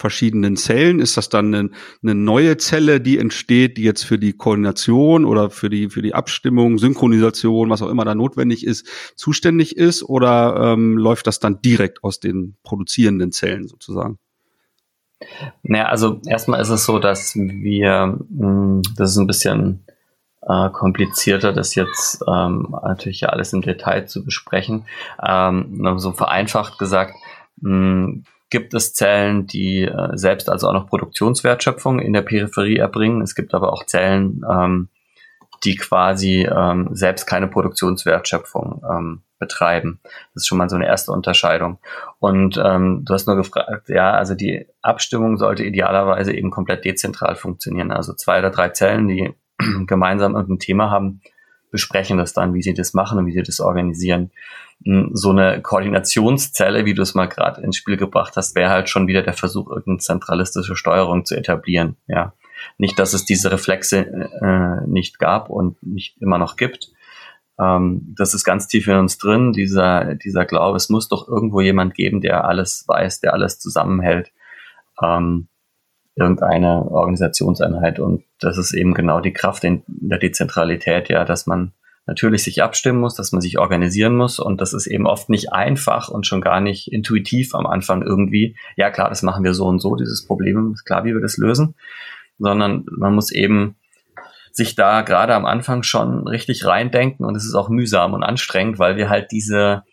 [0.00, 0.98] verschiedenen Zellen?
[0.98, 1.70] Ist das dann eine,
[2.02, 6.14] eine, neue Zelle, die entsteht, die jetzt für die Koordination oder für die, für die
[6.14, 10.02] Abstimmung, Synchronisation, was auch immer da notwendig ist, zuständig ist?
[10.02, 14.18] Oder ähm, läuft das dann direkt aus den produzierenden Zellen sozusagen?
[15.62, 19.84] Naja, also erstmal ist es so, dass wir, hm, das ist ein bisschen
[20.42, 24.86] äh, komplizierter, das jetzt ähm, natürlich ja alles im Detail zu besprechen.
[25.22, 27.14] Ähm, so vereinfacht gesagt,
[27.60, 32.76] mh, hm, gibt es Zellen, die äh, selbst also auch noch Produktionswertschöpfung in der Peripherie
[32.76, 33.22] erbringen.
[33.22, 34.88] Es gibt aber auch Zellen, ähm,
[35.62, 40.00] die quasi ähm, selbst keine Produktionswertschöpfung ähm, betreiben.
[40.34, 41.78] Das ist schon mal so eine erste Unterscheidung.
[42.18, 47.36] Und ähm, du hast nur gefragt, ja, also die Abstimmung sollte idealerweise eben komplett dezentral
[47.36, 47.92] funktionieren.
[47.92, 49.34] Also zwei oder drei Zellen, die
[49.86, 51.20] gemeinsam irgendein Thema haben,
[51.70, 54.30] besprechen das dann, wie sie das machen und wie sie das organisieren.
[54.84, 58.88] Hm, so eine Koordinationszelle, wie du es mal gerade ins Spiel gebracht hast, wäre halt
[58.88, 61.96] schon wieder der Versuch, irgendeine zentralistische Steuerung zu etablieren.
[62.06, 62.32] Ja,
[62.78, 64.06] nicht, dass es diese Reflexe
[64.42, 66.90] äh, nicht gab und nicht immer noch gibt.
[67.58, 71.60] Ähm, das ist ganz tief in uns drin, dieser, dieser Glaube, es muss doch irgendwo
[71.60, 74.32] jemand geben, der alles weiß, der alles zusammenhält.
[75.02, 75.48] Ähm,
[76.20, 77.98] irgendeine Organisationseinheit.
[77.98, 81.72] Und das ist eben genau die Kraft in der Dezentralität, ja, dass man
[82.06, 85.52] natürlich sich abstimmen muss, dass man sich organisieren muss und das ist eben oft nicht
[85.52, 88.56] einfach und schon gar nicht intuitiv am Anfang irgendwie.
[88.76, 91.36] Ja klar, das machen wir so und so, dieses Problem ist klar, wie wir das
[91.36, 91.76] lösen,
[92.38, 93.76] sondern man muss eben
[94.50, 98.80] sich da gerade am Anfang schon richtig reindenken und es ist auch mühsam und anstrengend,
[98.80, 99.84] weil wir halt diese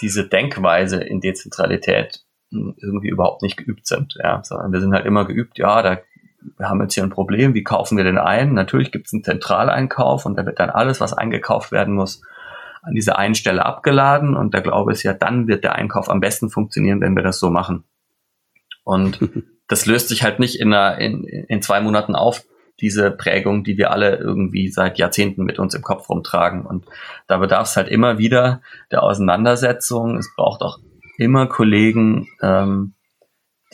[0.00, 4.16] diese Denkweise in Dezentralität irgendwie überhaupt nicht geübt sind.
[4.22, 5.98] Ja, sondern wir sind halt immer geübt, ja, da
[6.56, 8.54] wir haben jetzt hier ein Problem, wie kaufen wir denn ein?
[8.54, 12.22] Natürlich gibt es einen Zentraleinkauf und da wird dann alles, was eingekauft werden muss,
[12.82, 16.20] an dieser einen Stelle abgeladen und der Glaube ist ja, dann wird der Einkauf am
[16.20, 17.84] besten funktionieren, wenn wir das so machen.
[18.84, 19.18] Und
[19.68, 22.44] das löst sich halt nicht in, einer, in, in zwei Monaten auf,
[22.80, 26.64] diese Prägung, die wir alle irgendwie seit Jahrzehnten mit uns im Kopf rumtragen.
[26.64, 26.86] Und
[27.26, 30.16] da bedarf es halt immer wieder der Auseinandersetzung.
[30.16, 30.78] Es braucht auch
[31.18, 32.94] immer Kollegen, ähm,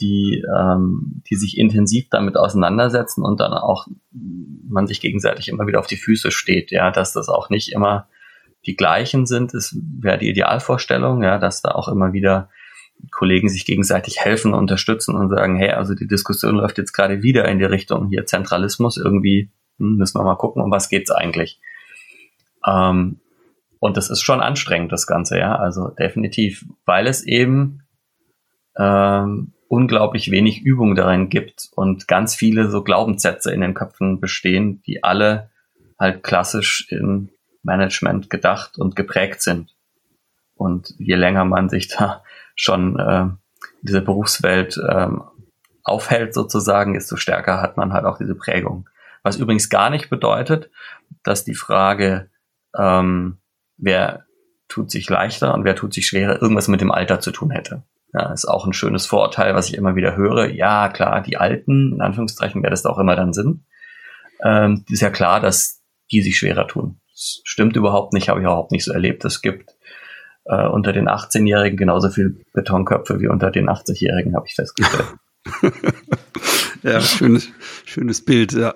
[0.00, 5.78] die, ähm, die sich intensiv damit auseinandersetzen und dann auch man sich gegenseitig immer wieder
[5.78, 8.08] auf die Füße steht, ja, dass das auch nicht immer
[8.66, 12.48] die gleichen sind, ist wäre die Idealvorstellung, ja, dass da auch immer wieder
[13.10, 17.46] Kollegen sich gegenseitig helfen, unterstützen und sagen, hey, also die Diskussion läuft jetzt gerade wieder
[17.46, 21.60] in die Richtung hier Zentralismus, irgendwie hm, müssen wir mal gucken, um was geht's eigentlich.
[22.66, 23.20] Ähm,
[23.78, 27.82] und das ist schon anstrengend, das Ganze, ja, also definitiv, weil es eben
[28.76, 34.82] ähm, unglaublich wenig Übung darin gibt und ganz viele so Glaubenssätze in den Köpfen bestehen,
[34.86, 35.50] die alle
[35.98, 37.30] halt klassisch im
[37.62, 39.74] Management gedacht und geprägt sind.
[40.54, 42.22] Und je länger man sich da
[42.54, 43.26] schon äh,
[43.82, 45.24] diese Berufswelt ähm,
[45.82, 48.88] aufhält sozusagen, desto stärker hat man halt auch diese Prägung.
[49.22, 50.70] Was übrigens gar nicht bedeutet,
[51.22, 52.30] dass die Frage,
[52.76, 53.38] ähm,
[53.76, 54.24] wer
[54.68, 57.82] tut sich leichter und wer tut sich schwerer, irgendwas mit dem Alter zu tun hätte.
[58.12, 60.48] Ja, ist auch ein schönes Vorurteil, was ich immer wieder höre.
[60.50, 63.64] Ja, klar, die Alten, in Anführungszeichen, wer das da auch immer dann sind,
[64.44, 65.82] ähm, ist ja klar, dass
[66.12, 67.00] die sich schwerer tun.
[67.10, 69.24] Das stimmt überhaupt nicht, habe ich überhaupt nicht so erlebt.
[69.24, 69.74] Es gibt
[70.44, 75.14] äh, unter den 18-Jährigen genauso viel Betonköpfe wie unter den 80-Jährigen, habe ich festgestellt.
[76.84, 77.48] Ja, schönes,
[77.86, 78.52] schönes Bild.
[78.52, 78.74] Ja.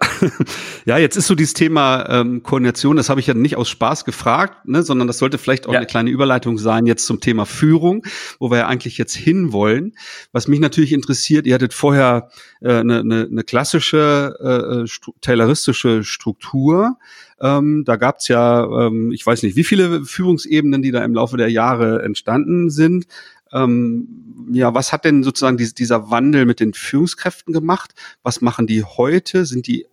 [0.87, 4.07] ja, jetzt ist so dieses Thema ähm, Koordination, das habe ich ja nicht aus Spaß
[4.07, 5.81] gefragt, ne, sondern das sollte vielleicht auch ja.
[5.81, 8.03] eine kleine Überleitung sein jetzt zum Thema Führung,
[8.39, 9.95] wo wir ja eigentlich jetzt hinwollen.
[10.33, 12.31] Was mich natürlich interessiert, ihr hattet vorher
[12.63, 16.97] äh, eine, eine, eine klassische äh, stru tayloristische Struktur.
[17.41, 21.37] Ähm, da gab's ja, ähm, ich weiß nicht, wie viele Führungsebenen, die da im Laufe
[21.37, 23.07] der Jahre entstanden sind.
[23.53, 27.95] Ähm, ja, was hat denn sozusagen dies, dieser Wandel mit den Führungskräften gemacht?
[28.23, 29.47] Was machen die heute?
[29.47, 29.89] Sind die äh,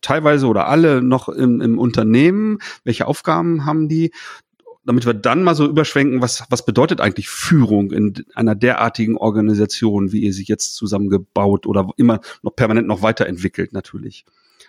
[0.00, 2.58] teilweise oder alle noch im, im Unternehmen?
[2.84, 4.12] Welche Aufgaben haben die?
[4.84, 10.12] Damit wir dann mal so überschwenken, was, was bedeutet eigentlich Führung in einer derartigen Organisation,
[10.12, 14.24] wie ihr sie jetzt zusammengebaut oder immer noch permanent noch weiterentwickelt natürlich.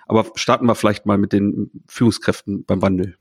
[0.08, 3.18] Aber starten wir vielleicht mal mit den Führungskräften beim Wandel.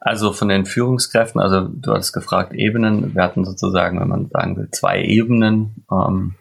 [0.00, 4.56] Also von den Führungskräften, also du hattest gefragt Ebenen, wir hatten sozusagen, wenn man sagen
[4.56, 6.34] will, zwei Ebenen ähm,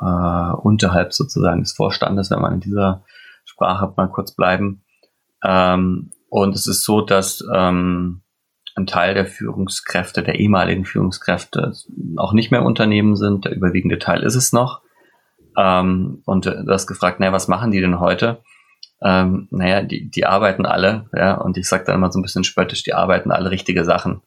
[0.00, 3.04] äh, unterhalb sozusagen des Vorstandes, wenn man in dieser
[3.44, 4.82] Sprache mal kurz bleiben.
[5.44, 8.22] Ähm, und es ist so, dass ähm,
[8.76, 11.72] ein Teil der Führungskräfte, der ehemaligen Führungskräfte
[12.16, 13.44] auch nicht mehr Unternehmen sind.
[13.44, 14.82] Der überwiegende Teil ist es noch.
[15.56, 18.40] Ähm, und du hast gefragt, naja, was machen die denn heute?
[19.00, 22.44] Ähm, naja, die, die arbeiten alle, ja, und ich sage da immer so ein bisschen
[22.44, 24.22] spöttisch, die arbeiten alle richtige Sachen.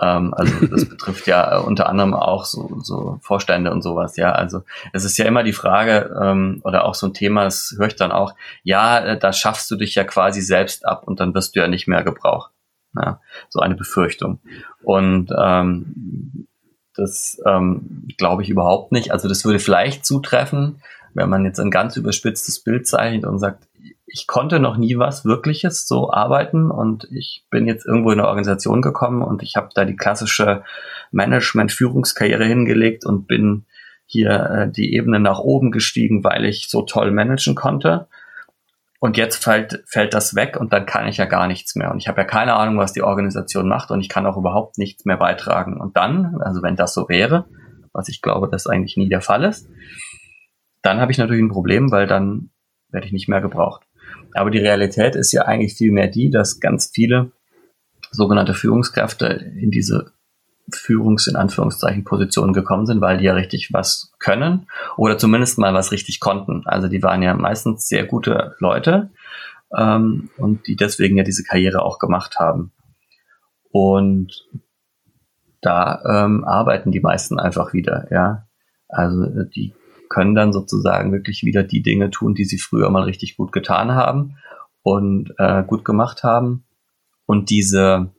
[0.00, 4.32] Ähm, also das betrifft ja unter anderem auch so, so Vorstände und sowas, ja.
[4.32, 7.86] Also es ist ja immer die Frage, ähm, oder auch so ein Thema, das höre
[7.86, 11.34] ich dann auch, ja, äh, da schaffst du dich ja quasi selbst ab und dann
[11.34, 12.50] wirst du ja nicht mehr gebraucht.
[12.96, 14.40] Ja, so eine Befürchtung.
[14.82, 16.48] Und ähm,
[16.94, 19.12] das ähm, glaube ich überhaupt nicht.
[19.12, 20.82] Also das würde vielleicht zutreffen,
[21.14, 23.67] wenn man jetzt ein ganz überspitztes Bild zeichnet und sagt,
[24.10, 28.28] ich konnte noch nie was Wirkliches so arbeiten und ich bin jetzt irgendwo in eine
[28.28, 30.62] Organisation gekommen und ich habe da die klassische
[31.12, 33.66] Management-Führungskarriere hingelegt und bin
[34.06, 38.08] hier äh, die Ebene nach oben gestiegen, weil ich so toll managen konnte.
[39.00, 41.92] Und jetzt fällt, fällt das weg und dann kann ich ja gar nichts mehr.
[41.92, 44.78] Und ich habe ja keine Ahnung, was die Organisation macht und ich kann auch überhaupt
[44.78, 45.80] nichts mehr beitragen.
[45.80, 47.44] Und dann, also wenn das so wäre,
[47.92, 49.68] was ich glaube, dass eigentlich nie der Fall ist,
[50.82, 52.50] dann habe ich natürlich ein Problem, weil dann
[52.90, 53.87] werde ich nicht mehr gebraucht.
[54.34, 57.32] Aber die Realität ist ja eigentlich vielmehr die, dass ganz viele
[58.10, 60.12] sogenannte Führungskräfte in diese
[60.72, 65.74] Führungs- in Anführungszeichen Positionen gekommen sind, weil die ja richtig was können oder zumindest mal
[65.74, 66.62] was richtig konnten.
[66.66, 69.10] Also die waren ja meistens sehr gute Leute
[69.76, 72.72] ähm, und die deswegen ja diese Karriere auch gemacht haben.
[73.70, 74.46] Und
[75.60, 78.46] da ähm, arbeiten die meisten einfach wieder, ja.
[78.88, 79.74] Also die
[80.08, 83.92] können dann sozusagen wirklich wieder die Dinge tun, die sie früher mal richtig gut getan
[83.92, 84.36] haben
[84.82, 86.64] und äh, gut gemacht haben.
[87.26, 88.10] Und diese,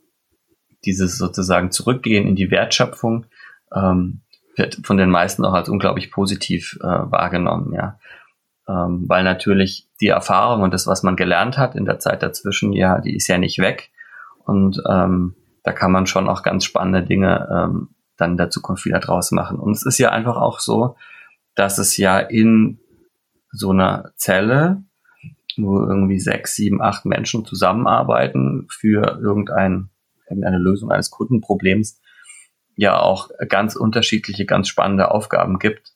[0.84, 3.26] dieses sozusagen Zurückgehen in die Wertschöpfung
[3.74, 4.20] ähm,
[4.56, 7.98] wird von den meisten auch als unglaublich positiv äh, wahrgenommen, ja.
[8.68, 12.72] Ähm, weil natürlich die Erfahrung und das, was man gelernt hat in der Zeit dazwischen,
[12.72, 13.90] ja, die ist ja nicht weg.
[14.44, 18.84] Und ähm, da kann man schon auch ganz spannende Dinge ähm, dann in der Zukunft
[18.84, 19.58] wieder draus machen.
[19.58, 20.96] Und es ist ja einfach auch so,
[21.60, 22.78] dass es ja in
[23.52, 24.82] so einer Zelle,
[25.58, 29.90] wo irgendwie sechs, sieben, acht Menschen zusammenarbeiten für irgendein,
[30.26, 32.00] irgendeine Lösung eines Kundenproblems,
[32.76, 35.92] ja auch ganz unterschiedliche, ganz spannende Aufgaben gibt.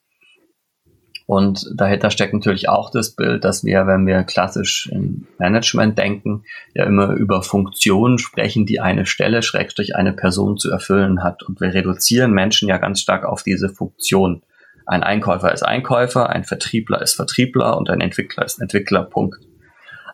[1.24, 6.44] Und dahinter steckt natürlich auch das Bild, dass wir, wenn wir klassisch im Management denken,
[6.74, 11.42] ja immer über Funktionen sprechen, die eine Stelle, Schrägstrich eine Person zu erfüllen hat.
[11.42, 14.42] Und wir reduzieren Menschen ja ganz stark auf diese Funktion.
[14.86, 19.38] Ein Einkäufer ist Einkäufer, ein Vertriebler ist Vertriebler und ein Entwickler ist Entwickler, Punkt.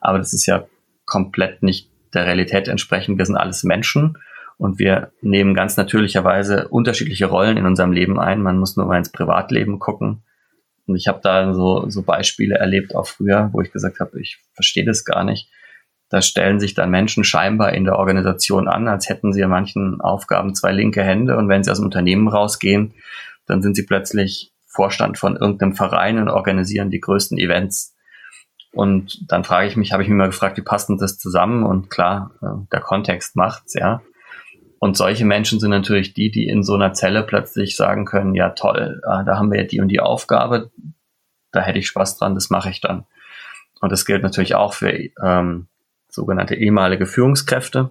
[0.01, 0.65] Aber das ist ja
[1.07, 3.19] komplett nicht der Realität entsprechend.
[3.19, 4.17] Wir sind alles Menschen
[4.59, 8.43] und wir nehmen ganz natürlicherweise unterschiedliche Rollen in unserem Leben ein.
[8.43, 10.23] Man muss nur mal ins Privatleben gucken
[10.91, 14.39] und ich habe da so, so Beispiele erlebt auch früher, wo ich gesagt habe, ich
[14.55, 15.49] verstehe das gar nicht.
[16.09, 20.01] Da stellen sich dann Menschen scheinbar in der Organisation an, als hätten sie an manchen
[20.01, 22.95] Aufgaben zwei linke Hände und wenn sie aus dem Unternehmen rausgehen,
[23.47, 27.95] dann sind sie plötzlich Vorstand von irgendeinem Verein und organisieren die größten Events.
[28.73, 31.65] Und dann frage ich mich, habe ich mich mal gefragt, wie passt denn das zusammen?
[31.65, 34.01] Und klar, äh, der Kontext macht's, ja.
[34.79, 38.49] Und solche Menschen sind natürlich die, die in so einer Zelle plötzlich sagen können, ja
[38.49, 40.71] toll, äh, da haben wir ja die und die Aufgabe,
[41.53, 43.05] da hätte ich Spaß dran, das mache ich dann.
[43.83, 44.91] Und das gilt natürlich auch für
[45.23, 45.67] ähm,
[46.09, 47.91] sogenannte ehemalige Führungskräfte.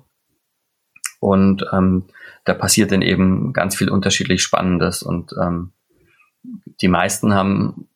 [1.20, 2.06] Und ähm,
[2.46, 5.04] da passiert dann eben ganz viel unterschiedlich Spannendes.
[5.04, 5.72] Und ähm,
[6.44, 7.88] die meisten haben,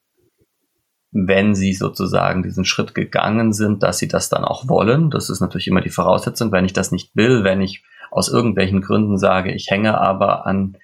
[1.12, 5.12] wenn sie sozusagen diesen Schritt gegangen sind, dass sie das dann auch wollen.
[5.12, 6.51] Das ist natürlich immer die Voraussetzung.
[6.51, 10.77] Wenn ich das nicht will, wenn ich aus irgendwelchen Gründen sage, ich hänge aber an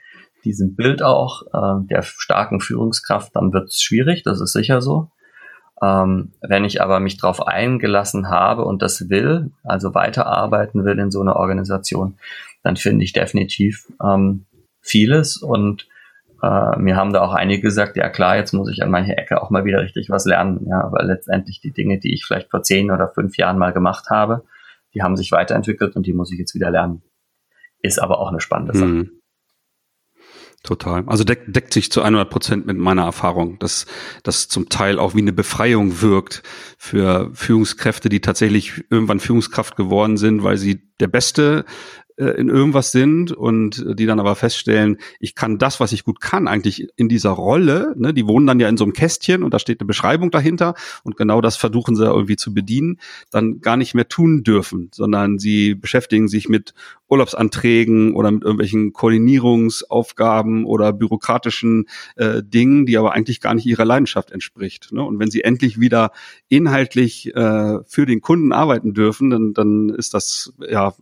[0.45, 5.09] diesem Bild auch äh, der starken Führungskraft, dann wird es schwierig, das ist sicher so.
[5.81, 11.11] Ähm, wenn ich aber mich darauf eingelassen habe und das will, also weiterarbeiten will in
[11.11, 12.17] so einer Organisation,
[12.63, 14.45] dann finde ich definitiv ähm,
[14.81, 15.87] vieles und
[16.41, 19.41] äh, mir haben da auch einige gesagt, ja klar, jetzt muss ich an mancher Ecke
[19.41, 22.63] auch mal wieder richtig was lernen, ja, aber letztendlich die Dinge, die ich vielleicht vor
[22.63, 24.43] zehn oder fünf Jahren mal gemacht habe,
[24.93, 27.01] die haben sich weiterentwickelt und die muss ich jetzt wieder lernen.
[27.81, 28.89] Ist aber auch eine spannende Sache.
[28.89, 29.11] Mhm.
[30.63, 31.05] Total.
[31.07, 33.85] Also deck, deckt sich zu 100 Prozent mit meiner Erfahrung, dass
[34.23, 36.43] das zum Teil auch wie eine Befreiung wirkt
[36.77, 41.63] für Führungskräfte, die tatsächlich irgendwann Führungskraft geworden sind, weil sie der Beste
[42.19, 46.19] äh, in irgendwas sind und die dann aber feststellen, ich kann das, was ich gut
[46.19, 49.53] kann, eigentlich in dieser Rolle, ne, die wohnen dann ja in so einem Kästchen und
[49.53, 52.99] da steht eine Beschreibung dahinter und genau das versuchen sie irgendwie zu bedienen,
[53.31, 56.73] dann gar nicht mehr tun dürfen, sondern sie beschäftigen sich mit
[57.09, 63.85] Urlaubsanträgen oder mit irgendwelchen Koordinierungsaufgaben oder bürokratischen äh, Dingen, die aber eigentlich gar nicht ihrer
[63.85, 64.91] Leidenschaft entspricht.
[64.91, 65.03] Ne?
[65.03, 66.11] Und wenn sie endlich wieder
[66.47, 70.93] inhaltlich äh, für den Kunden arbeiten dürfen, dann, dann ist das ja,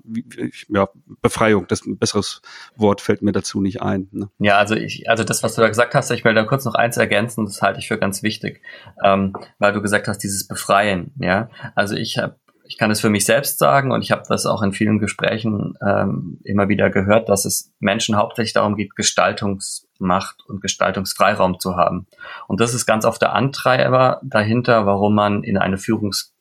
[0.69, 0.89] ja
[1.21, 1.65] Befreiung.
[1.67, 2.41] Das ein besseres
[2.75, 4.07] Wort fällt mir dazu nicht ein.
[4.11, 4.29] Ne?
[4.39, 6.75] Ja, also ich, also das, was du da gesagt hast, ich will da kurz noch
[6.75, 8.61] eins ergänzen, das halte ich für ganz wichtig,
[9.03, 11.11] ähm, weil du gesagt hast, dieses Befreien.
[11.19, 12.35] Ja, also ich habe
[12.67, 15.75] ich kann es für mich selbst sagen und ich habe das auch in vielen Gesprächen
[15.85, 22.07] ähm, immer wieder gehört, dass es Menschen hauptsächlich darum geht, Gestaltungsmacht und Gestaltungsfreiraum zu haben.
[22.47, 26.33] Und das ist ganz oft der Antreiber dahinter, warum man in eine Führungs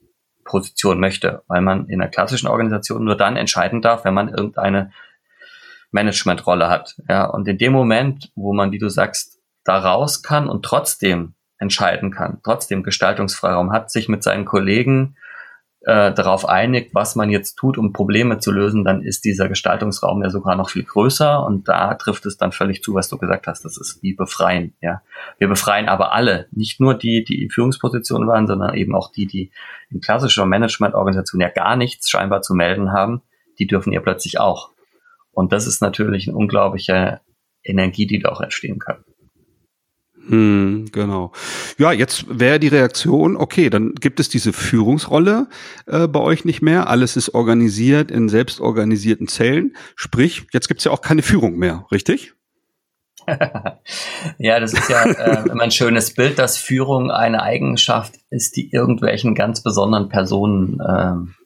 [0.44, 4.92] Position möchte, weil man in einer klassischen Organisation nur dann entscheiden darf, wenn man irgendeine
[5.90, 6.96] Managementrolle hat.
[7.08, 11.34] Ja, und in dem Moment, wo man, wie du sagst, da raus kann und trotzdem
[11.58, 15.16] entscheiden kann, trotzdem Gestaltungsfreiraum hat, sich mit seinen Kollegen
[15.86, 20.20] äh, darauf einigt, was man jetzt tut, um Probleme zu lösen, dann ist dieser Gestaltungsraum
[20.20, 23.46] ja sogar noch viel größer und da trifft es dann völlig zu, was du gesagt
[23.46, 23.64] hast.
[23.64, 24.74] Das ist wie befreien.
[24.80, 25.02] Ja,
[25.38, 29.26] wir befreien aber alle, nicht nur die, die in Führungspositionen waren, sondern eben auch die,
[29.26, 29.52] die
[29.88, 33.22] in klassischer Managementorganisation ja gar nichts scheinbar zu melden haben.
[33.60, 34.72] Die dürfen ja plötzlich auch.
[35.30, 37.20] Und das ist natürlich eine unglaubliche
[37.62, 39.04] Energie, die da auch entstehen kann.
[40.28, 41.32] Hm, genau.
[41.78, 45.48] Ja, jetzt wäre die Reaktion, okay, dann gibt es diese Führungsrolle
[45.86, 46.88] äh, bei euch nicht mehr.
[46.88, 49.76] Alles ist organisiert in selbstorganisierten Zellen.
[49.94, 52.34] Sprich, jetzt gibt's ja auch keine Führung mehr, richtig?
[54.38, 58.70] ja, das ist ja äh, immer ein schönes Bild, dass Führung eine Eigenschaft ist, die
[58.72, 61.45] irgendwelchen ganz besonderen Personen äh,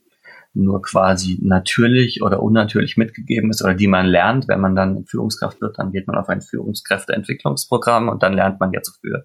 [0.53, 4.49] nur quasi natürlich oder unnatürlich mitgegeben ist oder die man lernt.
[4.49, 8.73] Wenn man dann Führungskraft wird, dann geht man auf ein Führungskräfteentwicklungsprogramm und dann lernt man
[8.73, 9.25] ja zu führen.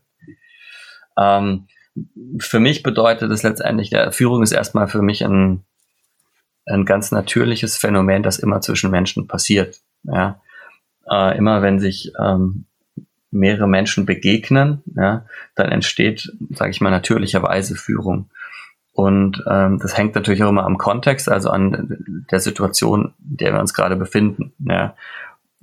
[1.18, 1.68] Ähm,
[2.40, 5.64] für mich bedeutet es letztendlich, der Führung ist erstmal für mich ein,
[6.66, 9.80] ein ganz natürliches Phänomen, das immer zwischen Menschen passiert.
[10.04, 10.42] Ja?
[11.10, 12.66] Äh, immer wenn sich ähm,
[13.32, 18.30] mehrere Menschen begegnen, ja, dann entsteht, sage ich mal, natürlicherweise Führung.
[18.96, 23.52] Und ähm, das hängt natürlich auch immer am Kontext, also an der Situation, in der
[23.52, 24.54] wir uns gerade befinden.
[24.60, 24.96] Ja.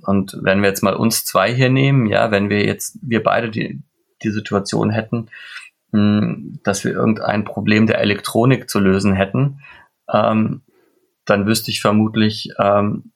[0.05, 3.49] Und wenn wir jetzt mal uns zwei hier nehmen, ja, wenn wir jetzt, wir beide
[3.49, 3.81] die,
[4.21, 5.29] die Situation hätten,
[5.93, 9.61] mh, hm, dass wir irgendein Problem der Elektronik zu lösen hätten,
[10.13, 10.61] ähm,
[11.25, 13.13] dann wüsste ich vermutlich, ähm,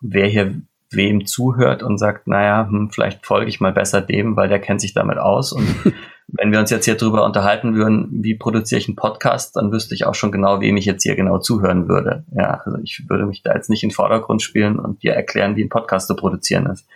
[0.00, 4.48] wer hier wem zuhört und sagt, naja, hm, vielleicht folge ich mal besser dem, weil
[4.48, 5.52] der kennt sich damit aus.
[5.52, 5.66] Und
[6.32, 9.94] wenn wir uns jetzt hier drüber unterhalten würden, wie produziere ich einen Podcast, dann wüsste
[9.94, 12.24] ich auch schon genau, wem ich jetzt hier genau zuhören würde.
[12.34, 15.56] Ja, also ich würde mich da jetzt nicht in den Vordergrund spielen und dir erklären,
[15.56, 16.88] wie ein Podcast zu produzieren ist.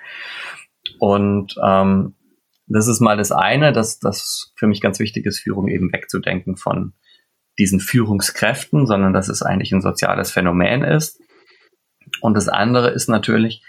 [0.99, 2.15] Und ähm,
[2.67, 6.57] das ist mal das eine, dass das für mich ganz wichtig ist, Führung eben wegzudenken
[6.57, 6.95] von
[7.59, 11.21] diesen Führungskräften, sondern dass es eigentlich ein soziales Phänomen ist.
[12.23, 13.63] Und das andere ist natürlich,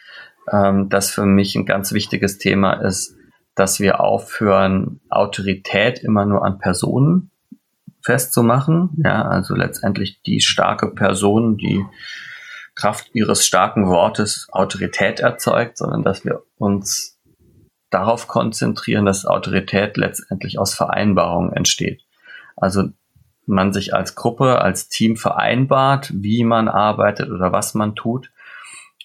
[0.51, 3.16] ähm, dass für mich ein ganz wichtiges Thema ist,
[3.57, 7.31] dass wir aufhören, Autorität immer nur an Personen
[8.01, 8.91] festzumachen.
[9.03, 11.83] Ja, also letztendlich die starke Person, die
[12.75, 17.17] Kraft ihres starken Wortes Autorität erzeugt, sondern dass wir uns
[17.89, 22.03] darauf konzentrieren, dass Autorität letztendlich aus Vereinbarungen entsteht.
[22.55, 22.89] Also
[23.47, 28.29] man sich als Gruppe, als Team vereinbart, wie man arbeitet oder was man tut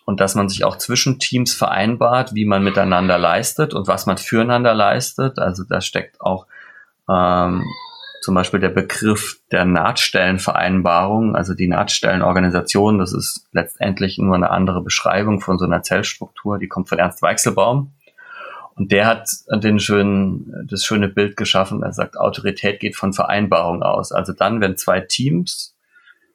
[0.04, 4.18] und dass man sich auch zwischen Teams vereinbart, wie man miteinander leistet und was man
[4.18, 5.38] füreinander leistet.
[5.38, 6.46] Also da steckt auch
[7.08, 7.64] ähm,
[8.22, 14.82] zum Beispiel der Begriff der Nahtstellenvereinbarung, also die Nahtstellenorganisation, das ist letztendlich nur eine andere
[14.82, 17.92] Beschreibung von so einer Zellstruktur, die kommt von Ernst Weichselbaum.
[18.74, 21.82] Und der hat den schönen, das schöne Bild geschaffen.
[21.82, 24.12] Er sagt, Autorität geht von Vereinbarung aus.
[24.12, 25.74] Also dann, wenn zwei Teams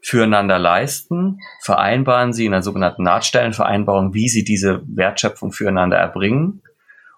[0.01, 6.61] füreinander leisten, vereinbaren sie in einer sogenannten Nahtstellenvereinbarung, wie sie diese Wertschöpfung füreinander erbringen.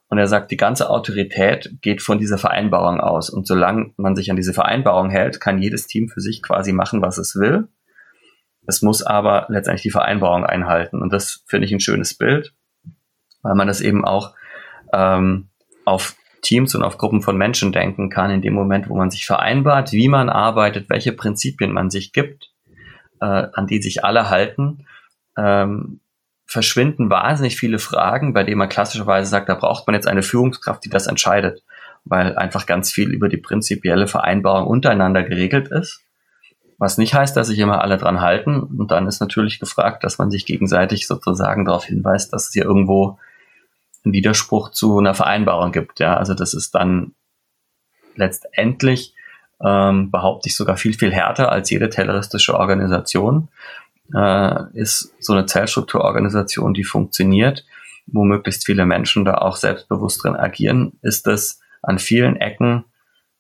[0.08, 3.30] Und er sagt, die ganze Autorität geht von dieser Vereinbarung aus.
[3.30, 7.02] Und solange man sich an diese Vereinbarung hält, kann jedes Team für sich quasi machen,
[7.02, 7.68] was es will.
[8.66, 11.02] Es muss aber letztendlich die Vereinbarung einhalten.
[11.02, 12.54] Und das finde ich ein schönes Bild,
[13.44, 14.34] weil man das eben auch
[14.94, 15.50] ähm,
[15.86, 19.28] auf Teams und auf Gruppen von Menschen denken kann, in dem Moment, wo man sich
[19.28, 22.49] vereinbart, wie man arbeitet, welche Prinzipien man sich gibt
[23.22, 24.86] äh, an die sich alle halten,
[25.38, 26.00] ähm,
[26.46, 30.84] verschwinden wahnsinnig viele Fragen, bei denen man klassischerweise sagt, da braucht man jetzt eine Führungskraft,
[30.84, 31.64] die das entscheidet,
[32.06, 36.02] weil einfach ganz viel über die prinzipielle Vereinbarung untereinander geregelt ist.
[36.80, 38.62] Was nicht heißt, dass sich immer alle dran halten.
[38.62, 42.64] Und dann ist natürlich gefragt, dass man sich gegenseitig sozusagen darauf hinweist, dass es hier
[42.64, 43.20] irgendwo
[44.04, 46.00] einen Widerspruch zu einer Vereinbarung gibt.
[46.00, 47.14] Ja, also das ist dann
[48.16, 49.14] letztendlich
[49.66, 53.50] ähm, behaupte ich sogar viel, viel härter als jede terroristische Organisation,
[54.14, 57.66] äh, ist so eine Zellstrukturorganisation, die funktioniert,
[58.08, 62.86] wo möglichst viele Menschen da auch selbstbewusst drin agieren, ist es an vielen Ecken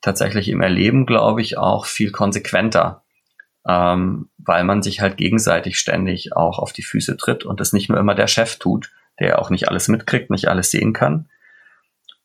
[0.01, 3.03] tatsächlich im Erleben, glaube ich, auch viel konsequenter,
[3.67, 7.89] ähm, weil man sich halt gegenseitig ständig auch auf die Füße tritt und das nicht
[7.89, 11.29] nur immer der Chef tut, der auch nicht alles mitkriegt, nicht alles sehen kann,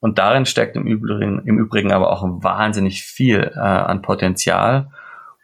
[0.00, 4.90] und darin steckt im Übrigen, im Übrigen aber auch wahnsinnig viel äh, an Potenzial,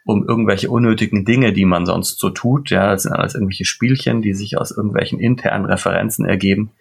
[0.05, 4.21] um irgendwelche unnötigen Dinge, die man sonst so tut, ja, das sind alles irgendwelche Spielchen,
[4.21, 6.71] die sich aus irgendwelchen internen Referenzen ergeben,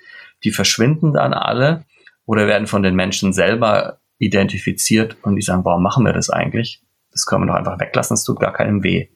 [0.44, 1.84] die verschwinden dann alle
[2.26, 6.82] oder werden von den Menschen selber identifiziert und die sagen, warum machen wir das eigentlich?
[7.12, 9.08] Das können wir doch einfach weglassen, es tut gar keinem weh.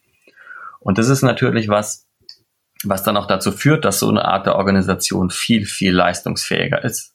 [0.81, 2.09] Und das ist natürlich was,
[2.83, 7.14] was dann auch dazu führt, dass so eine Art der Organisation viel, viel leistungsfähiger ist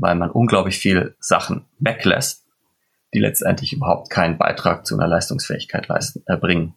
[0.00, 2.44] weil man unglaublich viel Sachen weglässt,
[3.12, 6.74] die letztendlich überhaupt keinen Beitrag zu einer Leistungsfähigkeit leisten, erbringen.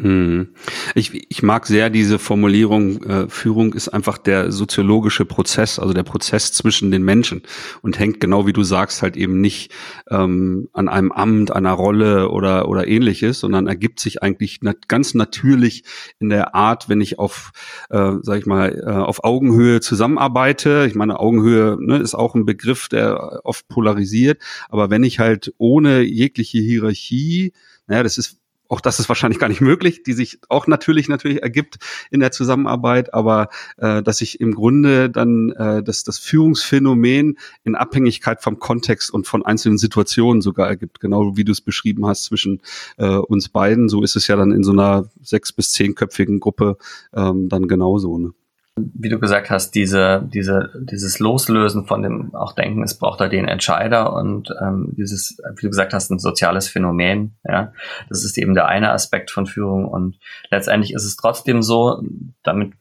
[0.00, 0.48] Hm.
[0.94, 6.02] Ich, ich mag sehr diese Formulierung, äh, Führung ist einfach der soziologische Prozess, also der
[6.02, 7.42] Prozess zwischen den Menschen
[7.80, 9.72] und hängt genau wie du sagst halt eben nicht
[10.10, 15.14] ähm, an einem Amt, einer Rolle oder, oder ähnliches, sondern ergibt sich eigentlich nat ganz
[15.14, 15.84] natürlich
[16.18, 17.52] in der Art, wenn ich auf,
[17.88, 20.84] äh, sag ich mal, äh, auf Augenhöhe zusammenarbeite.
[20.86, 25.54] Ich meine, Augenhöhe ne, ist auch ein Begriff, der oft polarisiert, aber wenn ich halt
[25.56, 27.52] ohne jegliche Hierarchie
[27.86, 28.38] naja, das ist
[28.68, 31.78] auch das ist wahrscheinlich gar nicht möglich, die sich auch natürlich natürlich ergibt
[32.10, 37.74] in der Zusammenarbeit, aber äh, dass sich im Grunde dann äh, das, das Führungsphänomen in
[37.74, 42.24] Abhängigkeit vom Kontext und von einzelnen Situationen sogar ergibt, genau wie du es beschrieben hast
[42.24, 42.62] zwischen
[42.96, 43.88] äh, uns beiden.
[43.88, 46.76] So ist es ja dann in so einer sechs bis zehnköpfigen Gruppe
[47.14, 48.18] ähm, dann genauso.
[48.18, 48.32] Ne?
[48.76, 53.28] Wie du gesagt hast, diese, diese, dieses Loslösen von dem auch Denken, es braucht da
[53.28, 57.36] den Entscheider und ähm, dieses, wie du gesagt hast, ein soziales Phänomen.
[57.44, 57.72] Ja,
[58.10, 60.18] das ist eben der eine Aspekt von Führung und
[60.50, 62.02] letztendlich ist es trotzdem so,
[62.42, 62.74] damit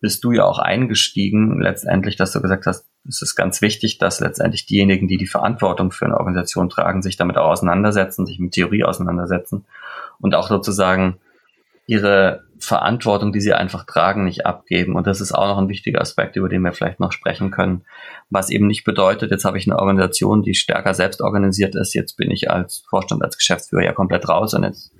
[0.00, 4.20] bist du ja auch eingestiegen, letztendlich, dass du gesagt hast, es ist ganz wichtig, dass
[4.20, 8.52] letztendlich diejenigen, die die Verantwortung für eine Organisation tragen, sich damit auch auseinandersetzen, sich mit
[8.52, 9.66] Theorie auseinandersetzen
[10.20, 11.18] und auch sozusagen
[11.86, 14.96] ihre Verantwortung, die sie einfach tragen, nicht abgeben.
[14.96, 17.82] Und das ist auch noch ein wichtiger Aspekt, über den wir vielleicht noch sprechen können.
[18.30, 21.94] Was eben nicht bedeutet, jetzt habe ich eine Organisation, die stärker selbst organisiert ist.
[21.94, 24.92] Jetzt bin ich als Vorstand, als Geschäftsführer ja komplett raus und jetzt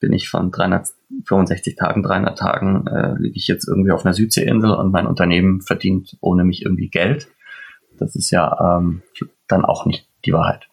[0.00, 4.70] bin ich von 365 Tagen, 300 Tagen, äh, liege ich jetzt irgendwie auf einer Südseeinsel
[4.70, 7.28] und mein Unternehmen verdient ohne mich irgendwie Geld.
[7.98, 9.02] Das ist ja ähm,
[9.48, 10.68] dann auch nicht die Wahrheit.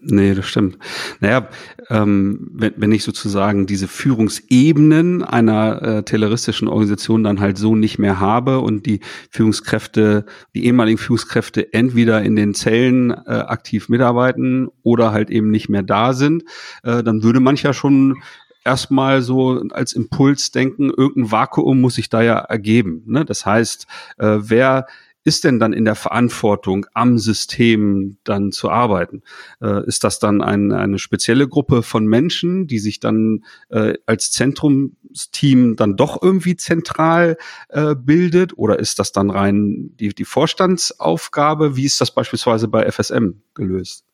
[0.00, 0.78] Nee, das stimmt.
[1.20, 1.48] Naja,
[1.90, 7.98] ähm, wenn, wenn ich sozusagen diese Führungsebenen einer äh, tayloristischen Organisation dann halt so nicht
[7.98, 9.00] mehr habe und die
[9.30, 15.68] Führungskräfte, die ehemaligen Führungskräfte entweder in den Zellen äh, aktiv mitarbeiten oder halt eben nicht
[15.68, 16.44] mehr da sind,
[16.82, 18.16] äh, dann würde mancher schon
[18.64, 23.02] erstmal so als Impuls denken, irgendein Vakuum muss sich da ja ergeben.
[23.06, 23.24] Ne?
[23.24, 23.86] Das heißt,
[24.18, 24.86] äh, wer
[25.28, 29.22] ist denn dann in der Verantwortung, am System dann zu arbeiten?
[29.60, 34.32] Äh, ist das dann ein, eine spezielle Gruppe von Menschen, die sich dann äh, als
[34.32, 37.36] Zentrumsteam dann doch irgendwie zentral
[37.68, 38.56] äh, bildet?
[38.56, 41.76] Oder ist das dann rein die, die Vorstandsaufgabe?
[41.76, 44.06] Wie ist das beispielsweise bei FSM gelöst?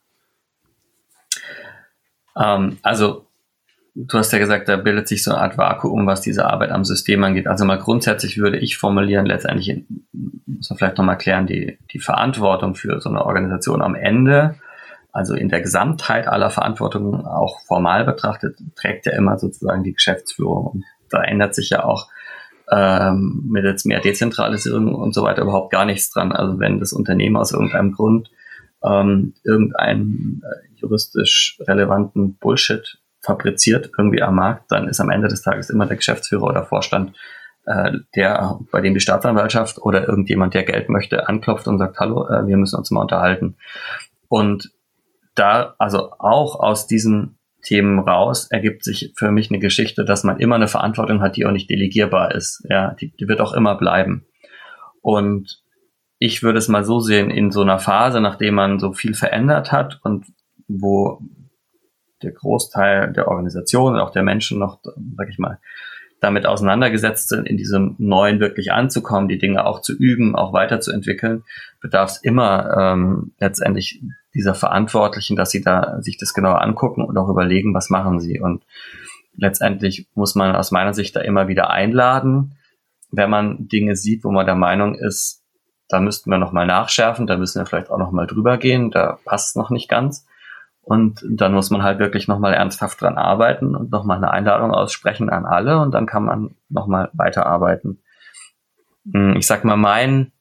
[2.37, 3.29] Ähm, also
[3.95, 6.85] du hast ja gesagt, da bildet sich so eine Art Vakuum, was diese Arbeit am
[6.85, 7.47] System angeht.
[7.47, 12.75] Also mal grundsätzlich würde ich formulieren, letztendlich muss man vielleicht nochmal klären, die, die Verantwortung
[12.75, 14.57] für so eine Organisation am Ende,
[15.13, 20.67] also in der Gesamtheit aller Verantwortungen auch formal betrachtet, trägt ja immer sozusagen die Geschäftsführung.
[20.67, 22.09] Und da ändert sich ja auch
[22.71, 26.33] ähm, mit jetzt mehr Dezentralisierung und so weiter überhaupt gar nichts dran.
[26.33, 28.31] Also wenn das Unternehmen aus irgendeinem Grund
[28.83, 35.43] ähm, irgendeinen äh, juristisch relevanten Bullshit fabriziert irgendwie am Markt, dann ist am Ende des
[35.43, 37.17] Tages immer der Geschäftsführer oder Vorstand,
[37.67, 42.29] äh, der bei dem die Staatsanwaltschaft oder irgendjemand, der Geld möchte, anklopft und sagt, hallo,
[42.29, 43.57] äh, wir müssen uns mal unterhalten.
[44.29, 44.71] Und
[45.35, 50.39] da, also auch aus diesen Themen raus, ergibt sich für mich eine Geschichte, dass man
[50.39, 52.65] immer eine Verantwortung hat, die auch nicht delegierbar ist.
[52.69, 54.27] Ja, die, die wird auch immer bleiben.
[55.01, 55.63] Und
[56.19, 59.73] ich würde es mal so sehen, in so einer Phase, nachdem man so viel verändert
[59.73, 60.27] hat und
[60.69, 61.21] wo
[62.25, 64.81] der Großteil der Organisation und auch der Menschen noch,
[65.17, 65.59] sag ich mal,
[66.21, 71.45] damit auseinandergesetzt sind, in diesem Neuen wirklich anzukommen, die Dinge auch zu üben, auch weiterzuentwickeln,
[71.81, 74.01] bedarf es immer ähm, letztendlich
[74.35, 78.41] dieser Verantwortlichen, dass sie da sich das genauer angucken und auch überlegen, was machen sie.
[78.41, 78.65] Und
[79.37, 82.57] letztendlich muss man aus meiner Sicht da immer wieder einladen,
[83.11, 85.43] wenn man Dinge sieht, wo man der Meinung ist,
[85.89, 89.51] da müssten wir nochmal nachschärfen, da müssen wir vielleicht auch nochmal drüber gehen, da passt
[89.51, 90.27] es noch nicht ganz.
[90.85, 95.31] Und dann muss man halt wirklich nochmal ernsthaft dran arbeiten und nochmal eine Einladung aussprechen
[95.31, 98.03] an alle und dann kann man nochmal weiterarbeiten.
[99.11, 100.33] Hm, ich sag mal, mein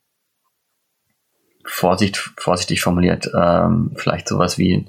[1.66, 4.86] Vorsicht, vorsichtig formuliert, ähm, vielleicht sowas wie,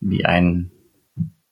[0.00, 0.70] wie ein,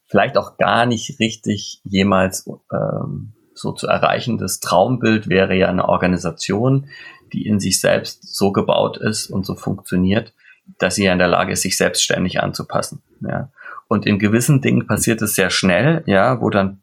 [0.05, 6.89] vielleicht auch gar nicht richtig jemals ähm, so zu erreichendes Traumbild wäre ja eine Organisation,
[7.33, 10.35] die in sich selbst so gebaut ist und so funktioniert,
[10.79, 13.03] dass sie ja in der Lage ist, sich selbstständig anzupassen.
[13.21, 13.51] Ja.
[13.89, 16.83] Und in gewissen Dingen passiert es sehr schnell, ja, wo dann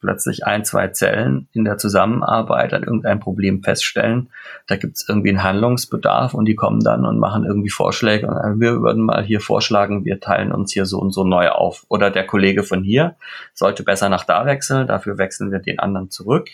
[0.00, 4.30] plötzlich ein, zwei Zellen in der Zusammenarbeit an irgendein Problem feststellen.
[4.66, 8.28] Da gibt es irgendwie einen Handlungsbedarf und die kommen dann und machen irgendwie Vorschläge.
[8.28, 11.84] Und wir würden mal hier vorschlagen, wir teilen uns hier so und so neu auf.
[11.88, 13.16] Oder der Kollege von hier
[13.52, 16.50] sollte besser nach da wechseln, dafür wechseln wir den anderen zurück,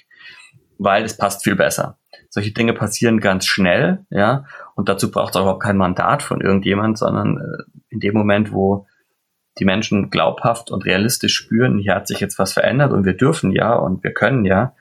[0.78, 1.98] weil es passt viel besser.
[2.30, 6.40] Solche Dinge passieren ganz schnell, ja, und dazu braucht es auch überhaupt kein Mandat von
[6.40, 8.86] irgendjemand, sondern äh, in dem Moment, wo
[9.58, 13.52] die Menschen glaubhaft und realistisch spüren, hier hat sich jetzt was verändert und wir dürfen
[13.52, 14.74] ja und wir können ja,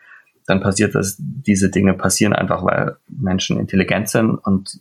[0.48, 4.80] dann passiert das, diese Dinge passieren einfach, weil Menschen intelligent sind und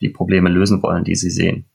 [0.00, 1.66] die Probleme lösen wollen, die sie sehen.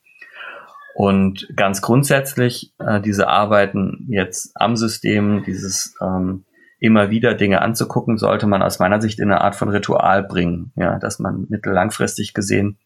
[0.93, 6.43] Und ganz grundsätzlich äh, diese Arbeiten jetzt am System, dieses ähm,
[6.79, 10.71] immer wieder Dinge anzugucken, sollte man aus meiner Sicht in eine Art von Ritual bringen,
[10.75, 12.77] ja, dass man mittellangfristig gesehen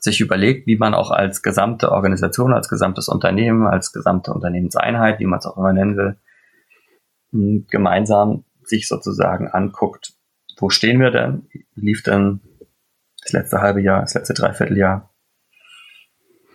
[0.00, 5.26] sich überlegt, wie man auch als gesamte Organisation, als gesamtes Unternehmen, als gesamte Unternehmenseinheit, wie
[5.26, 6.16] man es auch immer nennen will,
[7.32, 10.14] hm, gemeinsam sich sozusagen anguckt,
[10.58, 11.48] wo stehen wir denn?
[11.74, 12.40] Lief denn
[13.22, 15.10] das letzte halbe Jahr, das letzte Dreivierteljahr?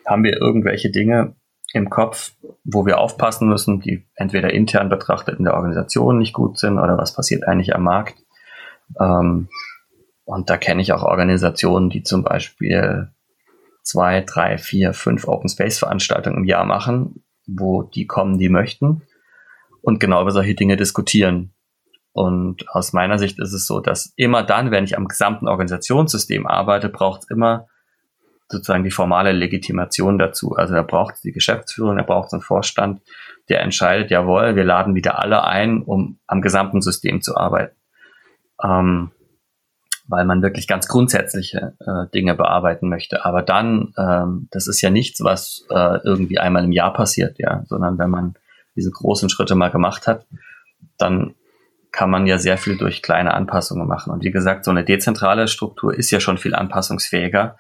[0.05, 1.35] Haben wir irgendwelche Dinge
[1.73, 2.31] im Kopf,
[2.63, 6.97] wo wir aufpassen müssen, die entweder intern betrachtet in der Organisation nicht gut sind oder
[6.97, 8.15] was passiert eigentlich am Markt?
[8.99, 9.49] Ähm,
[10.23, 13.09] und da kenne ich auch Organisationen, die zum Beispiel
[13.83, 19.03] zwei, drei, vier, fünf Open Space Veranstaltungen im Jahr machen, wo die kommen, die möchten
[19.81, 21.53] und genau über solche Dinge diskutieren.
[22.11, 26.47] Und aus meiner Sicht ist es so, dass immer dann, wenn ich am gesamten Organisationssystem
[26.47, 27.67] arbeite, braucht es immer
[28.49, 30.55] sozusagen die formale Legitimation dazu.
[30.55, 33.01] Also da braucht die Geschäftsführung, da braucht einen Vorstand,
[33.49, 37.75] der entscheidet, jawohl, wir laden wieder alle ein, um am gesamten System zu arbeiten.
[38.63, 39.11] Ähm,
[40.07, 43.25] weil man wirklich ganz grundsätzliche äh, Dinge bearbeiten möchte.
[43.25, 47.63] Aber dann, ähm, das ist ja nichts, was äh, irgendwie einmal im Jahr passiert, ja,
[47.65, 48.35] sondern wenn man
[48.75, 50.25] diese großen Schritte mal gemacht hat,
[50.97, 51.33] dann
[51.91, 54.11] kann man ja sehr viel durch kleine Anpassungen machen.
[54.11, 57.57] Und wie gesagt, so eine dezentrale Struktur ist ja schon viel anpassungsfähiger.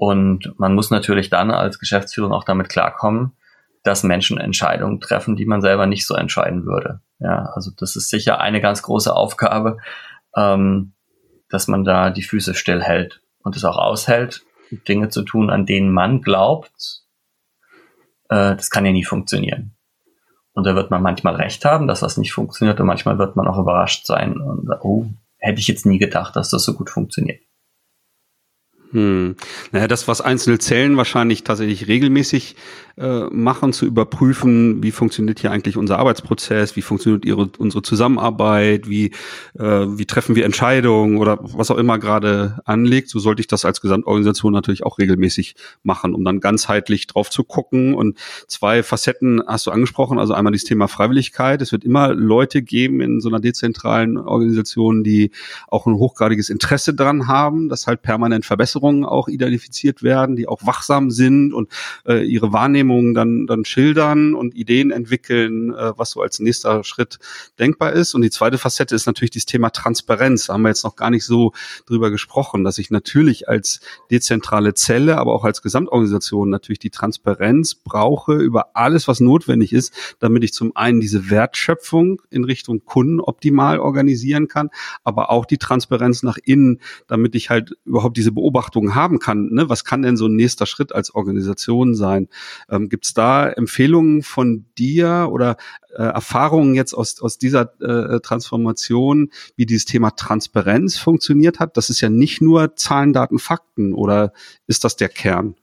[0.00, 3.32] Und man muss natürlich dann als Geschäftsführung auch damit klarkommen,
[3.82, 7.02] dass Menschen Entscheidungen treffen, die man selber nicht so entscheiden würde.
[7.18, 9.76] Ja, also das ist sicher eine ganz große Aufgabe,
[10.34, 10.94] ähm,
[11.50, 14.40] dass man da die Füße stillhält und es auch aushält,
[14.88, 17.02] Dinge zu tun, an denen man glaubt,
[18.30, 19.76] äh, das kann ja nie funktionieren.
[20.54, 23.46] Und da wird man manchmal recht haben, dass das nicht funktioniert und manchmal wird man
[23.46, 27.42] auch überrascht sein und oh, hätte ich jetzt nie gedacht, dass das so gut funktioniert.
[28.92, 29.36] Hm.
[29.70, 32.56] Naja, das, was einzelne Zellen wahrscheinlich tatsächlich regelmäßig
[33.00, 38.90] äh, machen, zu überprüfen, wie funktioniert hier eigentlich unser Arbeitsprozess, wie funktioniert ihre, unsere Zusammenarbeit,
[38.90, 39.12] wie,
[39.58, 43.64] äh, wie treffen wir Entscheidungen oder was auch immer gerade anliegt, so sollte ich das
[43.64, 47.94] als Gesamtorganisation natürlich auch regelmäßig machen, um dann ganzheitlich drauf zu gucken.
[47.94, 48.18] Und
[48.48, 51.62] zwei Facetten hast du angesprochen, also einmal das Thema Freiwilligkeit.
[51.62, 55.30] Es wird immer Leute geben in so einer dezentralen Organisation, die
[55.68, 60.66] auch ein hochgradiges Interesse daran haben, dass halt permanent Verbesserungen auch identifiziert werden, die auch
[60.66, 61.68] wachsam sind und
[62.06, 66.84] äh, ihre Wahrnehmung Wahrnehmungen dann, dann schildern und Ideen entwickeln, äh, was so als nächster
[66.84, 67.18] Schritt
[67.58, 68.14] denkbar ist.
[68.14, 70.46] Und die zweite Facette ist natürlich das Thema Transparenz.
[70.46, 71.52] Da haben wir jetzt noch gar nicht so
[71.86, 77.74] drüber gesprochen, dass ich natürlich als dezentrale Zelle, aber auch als Gesamtorganisation natürlich die Transparenz
[77.74, 83.20] brauche über alles, was notwendig ist, damit ich zum einen diese Wertschöpfung in Richtung Kunden
[83.20, 84.70] optimal organisieren kann,
[85.04, 88.32] aber auch die Transparenz nach innen, damit ich halt überhaupt diese
[88.70, 89.50] Beobachtungen haben kann.
[89.50, 89.68] Ne?
[89.68, 92.28] Was kann denn so ein nächster Schritt als Organisation sein?
[92.68, 95.56] Ähm, Gibt es da Empfehlungen von dir oder
[95.94, 101.76] äh, Erfahrungen jetzt aus, aus dieser äh, Transformation, wie dieses Thema Transparenz funktioniert hat?
[101.76, 104.32] Das ist ja nicht nur Zahlen, Daten, Fakten oder
[104.66, 105.54] ist das der Kern?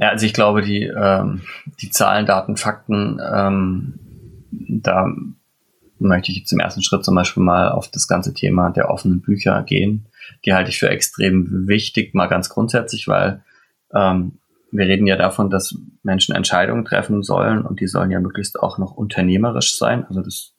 [0.00, 1.42] Ja, also ich glaube, die, ähm,
[1.80, 3.98] die Zahlen, Daten, Fakten, ähm,
[4.50, 5.12] da
[5.98, 9.20] möchte ich jetzt im ersten Schritt zum Beispiel mal auf das ganze Thema der offenen
[9.20, 10.06] Bücher gehen.
[10.44, 13.42] Die halte ich für extrem wichtig, mal ganz grundsätzlich, weil
[13.94, 14.38] ähm,
[14.70, 18.78] wir reden ja davon, dass Menschen Entscheidungen treffen sollen und die sollen ja möglichst auch
[18.78, 20.04] noch unternehmerisch sein.
[20.06, 20.54] Also das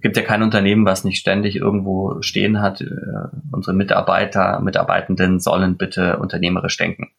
[0.00, 2.80] gibt ja kein Unternehmen, was nicht ständig irgendwo stehen hat.
[2.80, 2.86] Äh,
[3.52, 7.10] unsere Mitarbeiter, Mitarbeitenden sollen bitte unternehmerisch denken.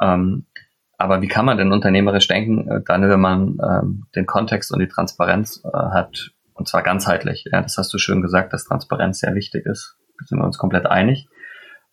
[0.00, 0.46] Ähm,
[0.98, 4.80] aber wie kann man denn unternehmerisch denken, äh, dann, wenn man ähm, den Kontext und
[4.80, 7.44] die Transparenz äh, hat, und zwar ganzheitlich.
[7.50, 9.96] Ja, das hast du schön gesagt, dass Transparenz sehr wichtig ist.
[10.24, 11.28] Sind wir uns komplett einig.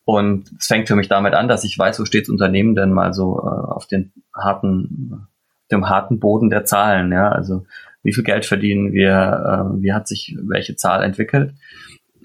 [0.06, 2.92] Und es fängt für mich damit an, dass ich weiß, wo steht das Unternehmen denn
[2.92, 5.28] mal so äh, auf den harten,
[5.72, 7.12] dem harten Boden der Zahlen.
[7.12, 7.66] Ja, also
[8.04, 9.12] wie viel Geld verdienen wir,
[9.78, 11.54] äh, wie hat sich welche Zahl entwickelt.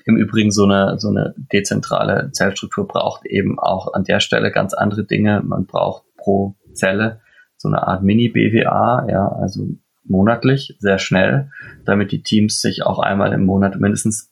[0.05, 4.75] Im Übrigen so eine, so eine dezentrale Zellstruktur braucht eben auch an der Stelle ganz
[4.75, 5.43] andere Dinge.
[5.45, 7.21] Man braucht pro Zelle
[7.57, 9.69] so eine Art Mini-BWA, ja, also
[10.05, 11.51] monatlich, sehr schnell,
[11.85, 14.31] damit die Teams sich auch einmal im Monat mindestens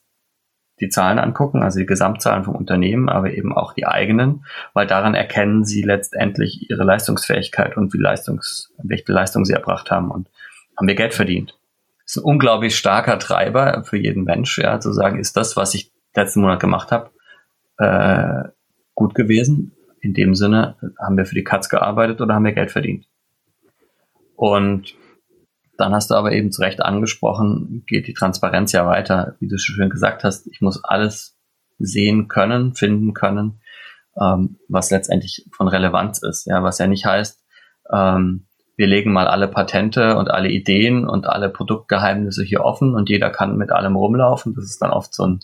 [0.81, 5.15] die Zahlen angucken, also die Gesamtzahlen vom Unternehmen, aber eben auch die eigenen, weil daran
[5.15, 10.29] erkennen sie letztendlich ihre Leistungsfähigkeit und wie Leistungs, welche Leistung sie erbracht haben und
[10.77, 11.59] haben wir Geld verdient.
[12.05, 15.75] Das ist ein unglaublich starker Treiber für jeden Mensch, ja, zu sagen, ist das, was
[15.75, 17.11] ich letzten Monat gemacht habe,
[17.79, 18.49] äh,
[18.95, 19.73] gut gewesen?
[20.07, 23.07] in dem Sinne, haben wir für die Katz gearbeitet oder haben wir Geld verdient?
[24.37, 24.95] Und
[25.79, 29.37] dann hast du aber eben zu Recht angesprochen, geht die Transparenz ja weiter.
[29.41, 31.37] Wie du schon gesagt hast, ich muss alles
[31.79, 33.61] sehen können, finden können,
[34.21, 36.47] ähm, was letztendlich von Relevanz ist.
[36.47, 37.45] Ja, was ja nicht heißt,
[37.93, 38.47] ähm,
[38.77, 43.31] wir legen mal alle Patente und alle Ideen und alle Produktgeheimnisse hier offen und jeder
[43.31, 44.55] kann mit allem rumlaufen.
[44.55, 45.41] Das ist dann oft so ein,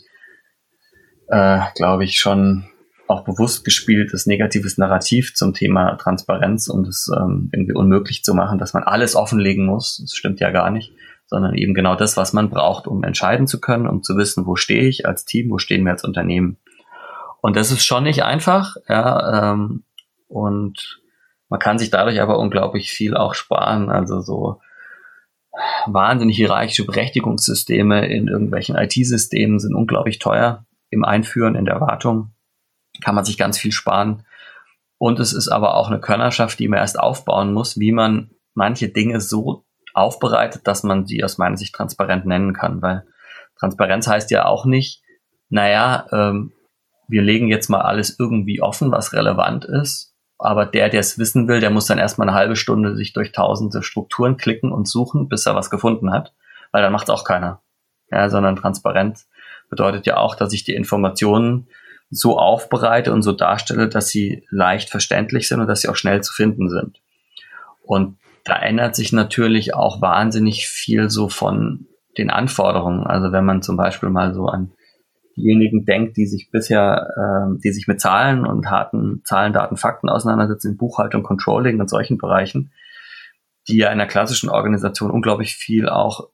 [1.29, 2.67] äh, glaube ich, schon
[3.13, 8.59] auch bewusst gespieltes negatives Narrativ zum Thema Transparenz, um es ähm, irgendwie unmöglich zu machen,
[8.59, 9.99] dass man alles offenlegen muss.
[9.99, 10.93] Das stimmt ja gar nicht,
[11.27, 14.57] sondern eben genau das, was man braucht, um entscheiden zu können, um zu wissen, wo
[14.57, 16.57] stehe ich als Team, wo stehen wir als Unternehmen.
[17.41, 19.85] Und das ist schon nicht einfach, ja, ähm,
[20.29, 21.01] und
[21.49, 23.91] man kann sich dadurch aber unglaublich viel auch sparen.
[23.91, 24.61] Also so
[25.87, 32.33] wahnsinnig hierarchische Berechtigungssysteme in irgendwelchen IT-Systemen sind unglaublich teuer im Einführen, in der Wartung.
[33.01, 34.25] Kann man sich ganz viel sparen.
[34.99, 38.89] Und es ist aber auch eine Könnerschaft, die man erst aufbauen muss, wie man manche
[38.89, 39.65] Dinge so
[39.95, 42.83] aufbereitet, dass man sie aus meiner Sicht transparent nennen kann.
[42.83, 43.05] Weil
[43.59, 45.03] Transparenz heißt ja auch nicht,
[45.49, 46.53] naja, ähm,
[47.09, 50.13] wir legen jetzt mal alles irgendwie offen, was relevant ist
[50.43, 53.31] aber der, der es wissen will, der muss dann erstmal eine halbe Stunde sich durch
[53.31, 56.35] tausende Strukturen klicken und suchen, bis er was gefunden hat,
[56.73, 57.63] weil dann macht es auch keiner.
[58.11, 59.29] Ja, sondern Transparenz
[59.71, 61.69] bedeutet ja auch, dass ich die Informationen
[62.13, 66.23] so aufbereite und so darstelle, dass sie leicht verständlich sind und dass sie auch schnell
[66.23, 67.01] zu finden sind.
[67.83, 71.87] Und da ändert sich natürlich auch wahnsinnig viel so von
[72.19, 73.07] den Anforderungen.
[73.07, 74.73] Also wenn man zum Beispiel mal so an
[75.37, 80.11] diejenigen denkt, die sich bisher, äh, die sich mit Zahlen und harten Zahlen, Daten, Fakten
[80.11, 82.73] auseinandersetzen, in Buchhaltung, Controlling und solchen Bereichen,
[83.69, 86.29] die ja in einer klassischen Organisation unglaublich viel auch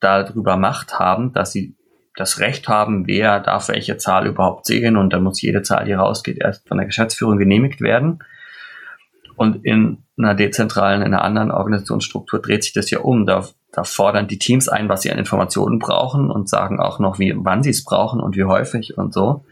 [0.00, 1.77] darüber Macht haben, dass sie
[2.18, 5.92] das Recht haben, wer darf welche Zahl überhaupt sehen und dann muss jede Zahl, die
[5.92, 8.20] rausgeht, erst von der Geschäftsführung genehmigt werden.
[9.36, 13.24] Und in einer dezentralen, in einer anderen Organisationsstruktur dreht sich das ja um.
[13.24, 17.18] Da da fordern die Teams ein, was sie an Informationen brauchen und sagen auch noch,
[17.18, 19.44] wie, wann sie es brauchen und wie häufig und so.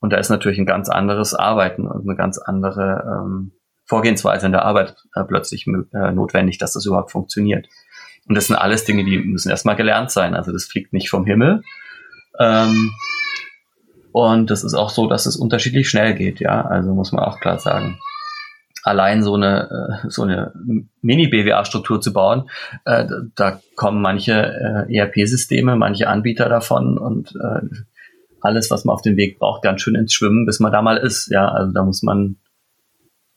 [0.00, 3.52] Und da ist natürlich ein ganz anderes Arbeiten und eine ganz andere ähm,
[3.84, 7.68] Vorgehensweise in der Arbeit äh, plötzlich äh, notwendig, dass das überhaupt funktioniert.
[8.28, 10.34] Und das sind alles Dinge, die müssen erstmal gelernt sein.
[10.34, 11.62] Also das fliegt nicht vom Himmel.
[12.38, 12.92] Ähm,
[14.12, 16.62] und das ist auch so, dass es unterschiedlich schnell geht, ja.
[16.62, 17.98] Also muss man auch klar sagen
[18.82, 20.52] allein so eine, äh, so eine
[21.02, 22.50] Mini-BWA-Struktur zu bauen,
[22.84, 27.60] äh, da kommen manche äh, ERP-Systeme, manche Anbieter davon und äh,
[28.40, 30.96] alles, was man auf dem Weg braucht, ganz schön ins Schwimmen, bis man da mal
[30.96, 31.30] ist.
[31.30, 32.36] Ja, also da muss man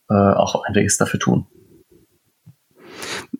[0.10, 1.46] äh, auch einiges dafür tun.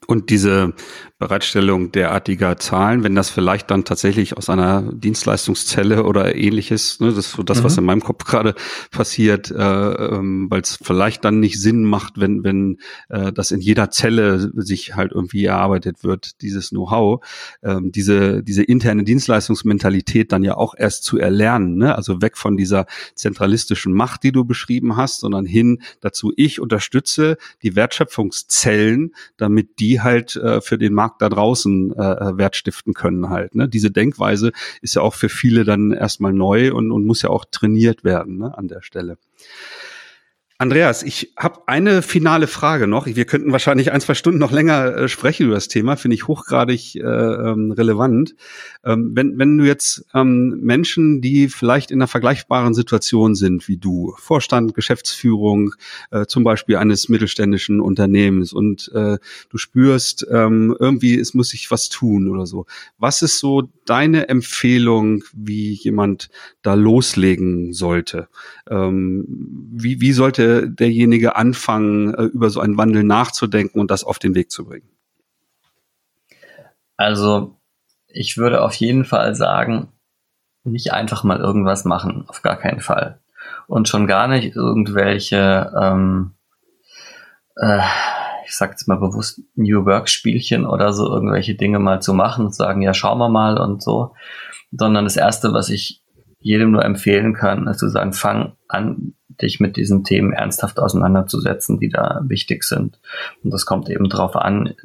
[0.08, 0.74] Und diese
[1.18, 7.28] Bereitstellung derartiger Zahlen, wenn das vielleicht dann tatsächlich aus einer Dienstleistungszelle oder ähnliches, ne, das
[7.28, 7.64] ist so das, mhm.
[7.64, 8.54] was in meinem Kopf gerade
[8.92, 13.62] passiert, äh, ähm, weil es vielleicht dann nicht Sinn macht, wenn, wenn äh, das in
[13.62, 17.26] jeder Zelle sich halt irgendwie erarbeitet wird, dieses Know-how,
[17.64, 21.96] ähm, diese, diese interne Dienstleistungsmentalität dann ja auch erst zu erlernen, ne?
[21.96, 27.38] also weg von dieser zentralistischen Macht, die du beschrieben hast, sondern hin dazu, ich unterstütze
[27.64, 32.56] die Wertschöpfungszellen, damit die halt äh, für den Markt Markt da draußen äh, äh, Wert
[32.56, 33.56] stiften können halt.
[33.56, 33.70] Ne?
[33.70, 37.46] Diese Denkweise ist ja auch für viele dann erstmal neu und, und muss ja auch
[37.46, 39.18] trainiert werden ne, an der Stelle.
[40.58, 43.08] Andreas, ich habe eine finale Frage noch.
[43.08, 46.30] Wir könnten wahrscheinlich ein, zwei Stunden noch länger äh, sprechen über das Thema, finde ich
[46.30, 48.36] hochgradig äh, ähm, relevant.
[48.86, 53.76] Ähm, wenn, wenn du jetzt ähm, Menschen, die vielleicht in einer vergleichbaren Situation sind wie
[53.76, 55.76] du, Vorstand, Geschäftsführung,
[56.12, 59.18] äh, zum Beispiel eines mittelständischen Unternehmens und äh,
[59.50, 62.66] du spürst ähm, irgendwie, es muss sich was tun oder so.
[62.98, 66.30] Was ist so deine Empfehlung, wie jemand
[66.62, 68.30] da loslegen sollte?
[68.70, 74.20] Ähm, wie, wie sollte derjenige anfangen, äh, über so einen Wandel nachzudenken und das auf
[74.20, 74.90] den Weg zu bringen?
[76.98, 77.58] Also
[78.08, 79.90] ich würde auf jeden Fall sagen,
[80.64, 83.20] nicht einfach mal irgendwas machen, auf gar keinen Fall.
[83.68, 86.32] Und schon gar nicht irgendwelche, ähm,
[87.56, 87.82] äh,
[88.46, 92.46] ich sag jetzt mal bewusst New Work Spielchen oder so irgendwelche Dinge mal zu machen
[92.46, 94.16] und sagen, ja, schauen wir mal und so.
[94.72, 96.05] Sondern das erste, was ich
[96.46, 101.80] jedem nur empfehlen kann, ist zu sagen, fang an, dich mit diesen Themen ernsthaft auseinanderzusetzen,
[101.80, 103.00] die da wichtig sind.
[103.44, 104.76] Und das kommt eben darauf an,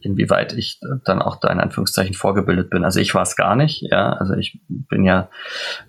[0.00, 2.82] inwieweit ich dann auch da in Anführungszeichen vorgebildet bin.
[2.82, 4.14] Also ich war es gar nicht, ja.
[4.14, 5.28] Also ich bin ja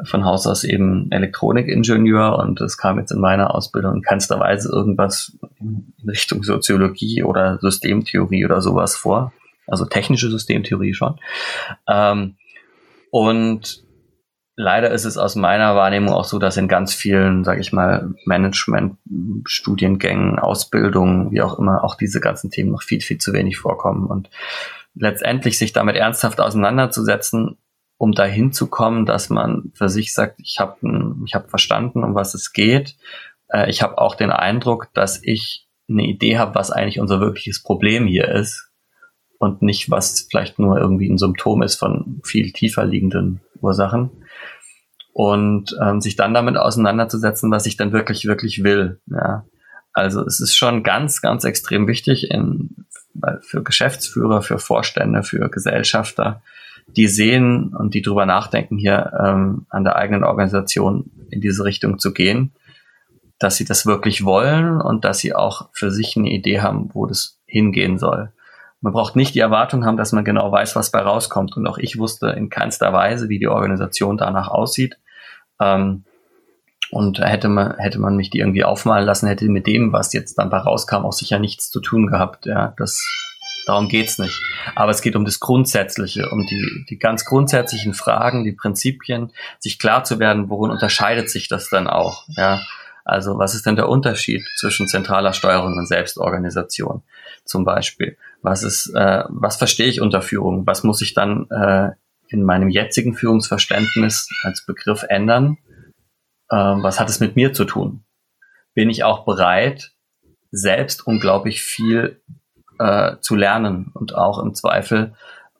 [0.04, 4.70] von Haus aus eben Elektronikingenieur und es kam jetzt in meiner Ausbildung in keinster Weise
[4.70, 9.32] irgendwas in Richtung Soziologie oder Systemtheorie oder sowas vor.
[9.68, 11.18] Also technische Systemtheorie schon.
[11.88, 12.36] Ähm,
[13.10, 13.87] und
[14.58, 18.14] leider ist es aus meiner Wahrnehmung auch so, dass in ganz vielen, sage ich mal,
[18.26, 24.08] Management-Studiengängen, Ausbildungen, wie auch immer, auch diese ganzen Themen noch viel, viel zu wenig vorkommen.
[24.08, 24.32] Und
[24.96, 27.58] letztendlich sich damit ernsthaft auseinanderzusetzen,
[27.98, 30.78] um dahin zu kommen, dass man für sich sagt, ich habe
[31.26, 32.96] ich hab verstanden, um was es geht.
[33.50, 37.62] Äh, ich habe auch den Eindruck, dass ich eine Idee habe, was eigentlich unser wirkliches
[37.62, 38.67] Problem hier ist
[39.40, 44.10] und nicht, was vielleicht nur irgendwie ein Symptom ist von viel tiefer liegenden Ursachen
[45.14, 49.00] und ähm, sich dann damit auseinanderzusetzen, was ich dann wirklich, wirklich will.
[49.08, 49.46] Ja.
[49.94, 52.86] Also es ist schon ganz, ganz extrem wichtig in,
[53.42, 56.44] für Geschäftsführer, für Vorstände, für Gesellschafter,
[56.96, 62.00] die sehen und die drüber nachdenken, hier ähm, an der eigenen Organisation in diese Richtung
[62.00, 62.54] zu gehen,
[63.40, 67.06] dass sie das wirklich wollen und dass sie auch für sich eine Idee haben, wo
[67.06, 68.32] das hingehen soll.
[68.82, 71.58] Man braucht nicht die Erwartung haben, dass man genau weiß, was bei rauskommt.
[71.58, 75.00] Und auch ich wusste in keinster Weise, wie die Organisation danach aussieht.
[75.60, 76.04] Ähm,
[76.90, 80.36] und hätte man, hätte man mich die irgendwie aufmalen lassen, hätte mit dem, was jetzt
[80.38, 82.46] dann bei rauskam, auch sicher nichts zu tun gehabt.
[82.46, 83.04] Ja, das,
[83.66, 84.40] darum geht's nicht.
[84.76, 89.80] Aber es geht um das Grundsätzliche, um die, die ganz grundsätzlichen Fragen, die Prinzipien, sich
[89.80, 92.26] klar zu werden, worin unterscheidet sich das dann auch.
[92.38, 92.62] Ja,
[93.08, 97.04] also was ist denn der Unterschied zwischen zentraler Steuerung und Selbstorganisation
[97.46, 98.18] zum Beispiel?
[98.42, 100.68] Was ist, äh, was verstehe ich unter Führung?
[100.68, 101.92] Was muss ich dann äh,
[102.28, 105.58] in meinem jetzigen Führungsverständnis als Begriff ändern?
[106.52, 108.04] Ähm, was hat es mit mir zu tun?
[108.74, 109.94] Bin ich auch bereit,
[110.52, 112.22] selbst unglaublich viel
[112.78, 115.14] äh, zu lernen und auch im Zweifel,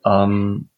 [0.04, 0.68] ähm,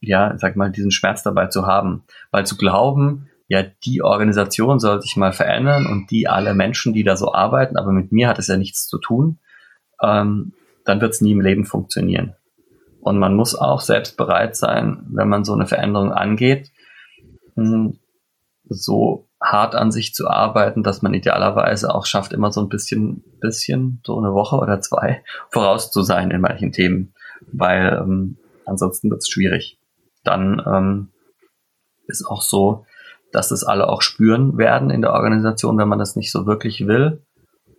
[0.00, 2.04] ja, sag mal, diesen Schmerz dabei zu haben.
[2.30, 7.02] Weil zu glauben, ja, die Organisation soll sich mal verändern und die alle Menschen, die
[7.02, 9.40] da so arbeiten, aber mit mir hat es ja nichts zu tun,
[10.00, 10.52] ähm,
[10.84, 12.36] dann wird es nie im Leben funktionieren.
[13.00, 16.70] Und man muss auch selbst bereit sein, wenn man so eine Veränderung angeht,
[17.56, 17.98] hm,
[18.68, 23.24] so hart an sich zu arbeiten, dass man idealerweise auch schafft, immer so ein bisschen,
[23.40, 27.14] bisschen, so eine Woche oder zwei voraus zu sein in manchen Themen,
[27.50, 29.80] weil ähm, ansonsten wird es schwierig.
[30.22, 31.08] Dann ähm,
[32.06, 32.86] ist auch so,
[33.32, 36.86] dass es alle auch spüren werden in der Organisation, wenn man das nicht so wirklich
[36.86, 37.24] will.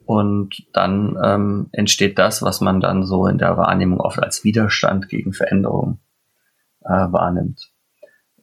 [0.06, 5.10] Und dann ähm, entsteht das, was man dann so in der Wahrnehmung oft als Widerstand
[5.10, 5.99] gegen Veränderung
[6.84, 7.72] äh, wahrnimmt.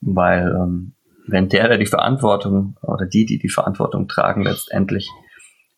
[0.00, 0.94] Weil ähm,
[1.26, 5.10] wenn der, der die Verantwortung oder die, die die Verantwortung tragen, letztendlich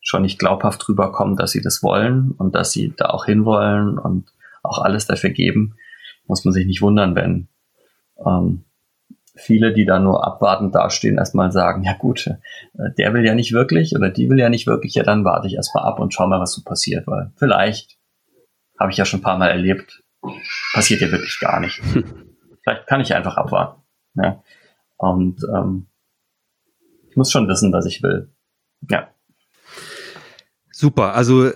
[0.00, 4.30] schon nicht glaubhaft rüberkommen, dass sie das wollen und dass sie da auch hinwollen und
[4.62, 5.74] auch alles dafür geben,
[6.26, 7.48] muss man sich nicht wundern, wenn
[8.24, 8.64] ähm,
[9.40, 13.52] viele, die da nur abwartend dastehen, erstmal sagen, ja gut, äh, der will ja nicht
[13.52, 16.26] wirklich oder die will ja nicht wirklich, ja dann warte ich erstmal ab und schau
[16.26, 17.98] mal, was so passiert, weil vielleicht
[18.78, 20.02] habe ich ja schon ein paar Mal erlebt,
[20.72, 21.80] passiert ja wirklich gar nicht.
[22.62, 23.82] vielleicht kann ich einfach abwarten.
[24.14, 24.42] Ja.
[24.96, 25.86] Und ähm,
[27.08, 28.32] ich muss schon wissen, was ich will.
[28.88, 29.08] Ja.
[30.70, 31.50] Super, also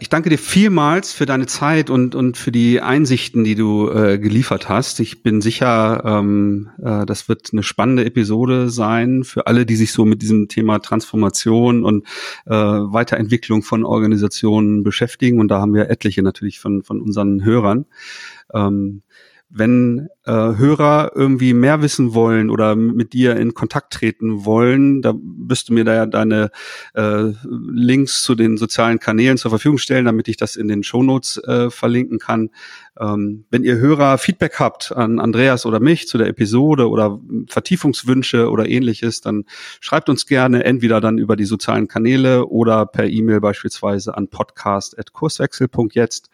[0.00, 4.18] ich danke dir vielmals für deine Zeit und, und für die Einsichten, die du äh,
[4.18, 5.00] geliefert hast.
[5.00, 9.92] Ich bin sicher, ähm, äh, das wird eine spannende Episode sein für alle, die sich
[9.92, 12.06] so mit diesem Thema Transformation und
[12.46, 15.40] äh, Weiterentwicklung von Organisationen beschäftigen.
[15.40, 17.86] Und da haben wir etliche natürlich von, von unseren Hörern.
[18.54, 19.02] Ähm,
[19.54, 25.12] wenn äh, Hörer irgendwie mehr wissen wollen oder mit dir in Kontakt treten wollen, da
[25.14, 26.50] wirst du mir da ja deine
[26.94, 31.36] äh, Links zu den sozialen Kanälen zur Verfügung stellen, damit ich das in den Shownotes
[31.44, 32.48] äh, verlinken kann.
[32.98, 38.50] Ähm, wenn ihr Hörer Feedback habt an Andreas oder mich zu der Episode oder Vertiefungswünsche
[38.50, 39.44] oder ähnliches, dann
[39.80, 46.30] schreibt uns gerne entweder dann über die sozialen Kanäle oder per E-Mail beispielsweise an podcast.kurswechsel.jetzt.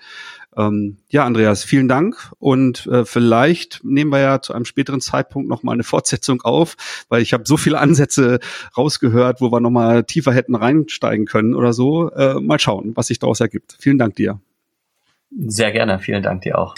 [0.56, 5.48] Ähm, ja, Andreas, vielen Dank und äh, vielleicht nehmen wir ja zu einem späteren Zeitpunkt
[5.48, 6.76] noch mal eine Fortsetzung auf,
[7.08, 8.40] weil ich habe so viele Ansätze
[8.76, 12.10] rausgehört, wo wir noch mal tiefer hätten reinsteigen können oder so.
[12.10, 13.76] Äh, mal schauen, was sich daraus ergibt.
[13.78, 14.40] Vielen Dank dir.
[15.36, 16.74] Sehr gerne, vielen Dank dir auch.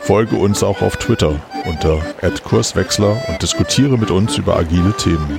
[0.00, 1.98] Folge uns auch auf Twitter unter
[2.44, 5.38] @kurswechsler und diskutiere mit uns über agile Themen.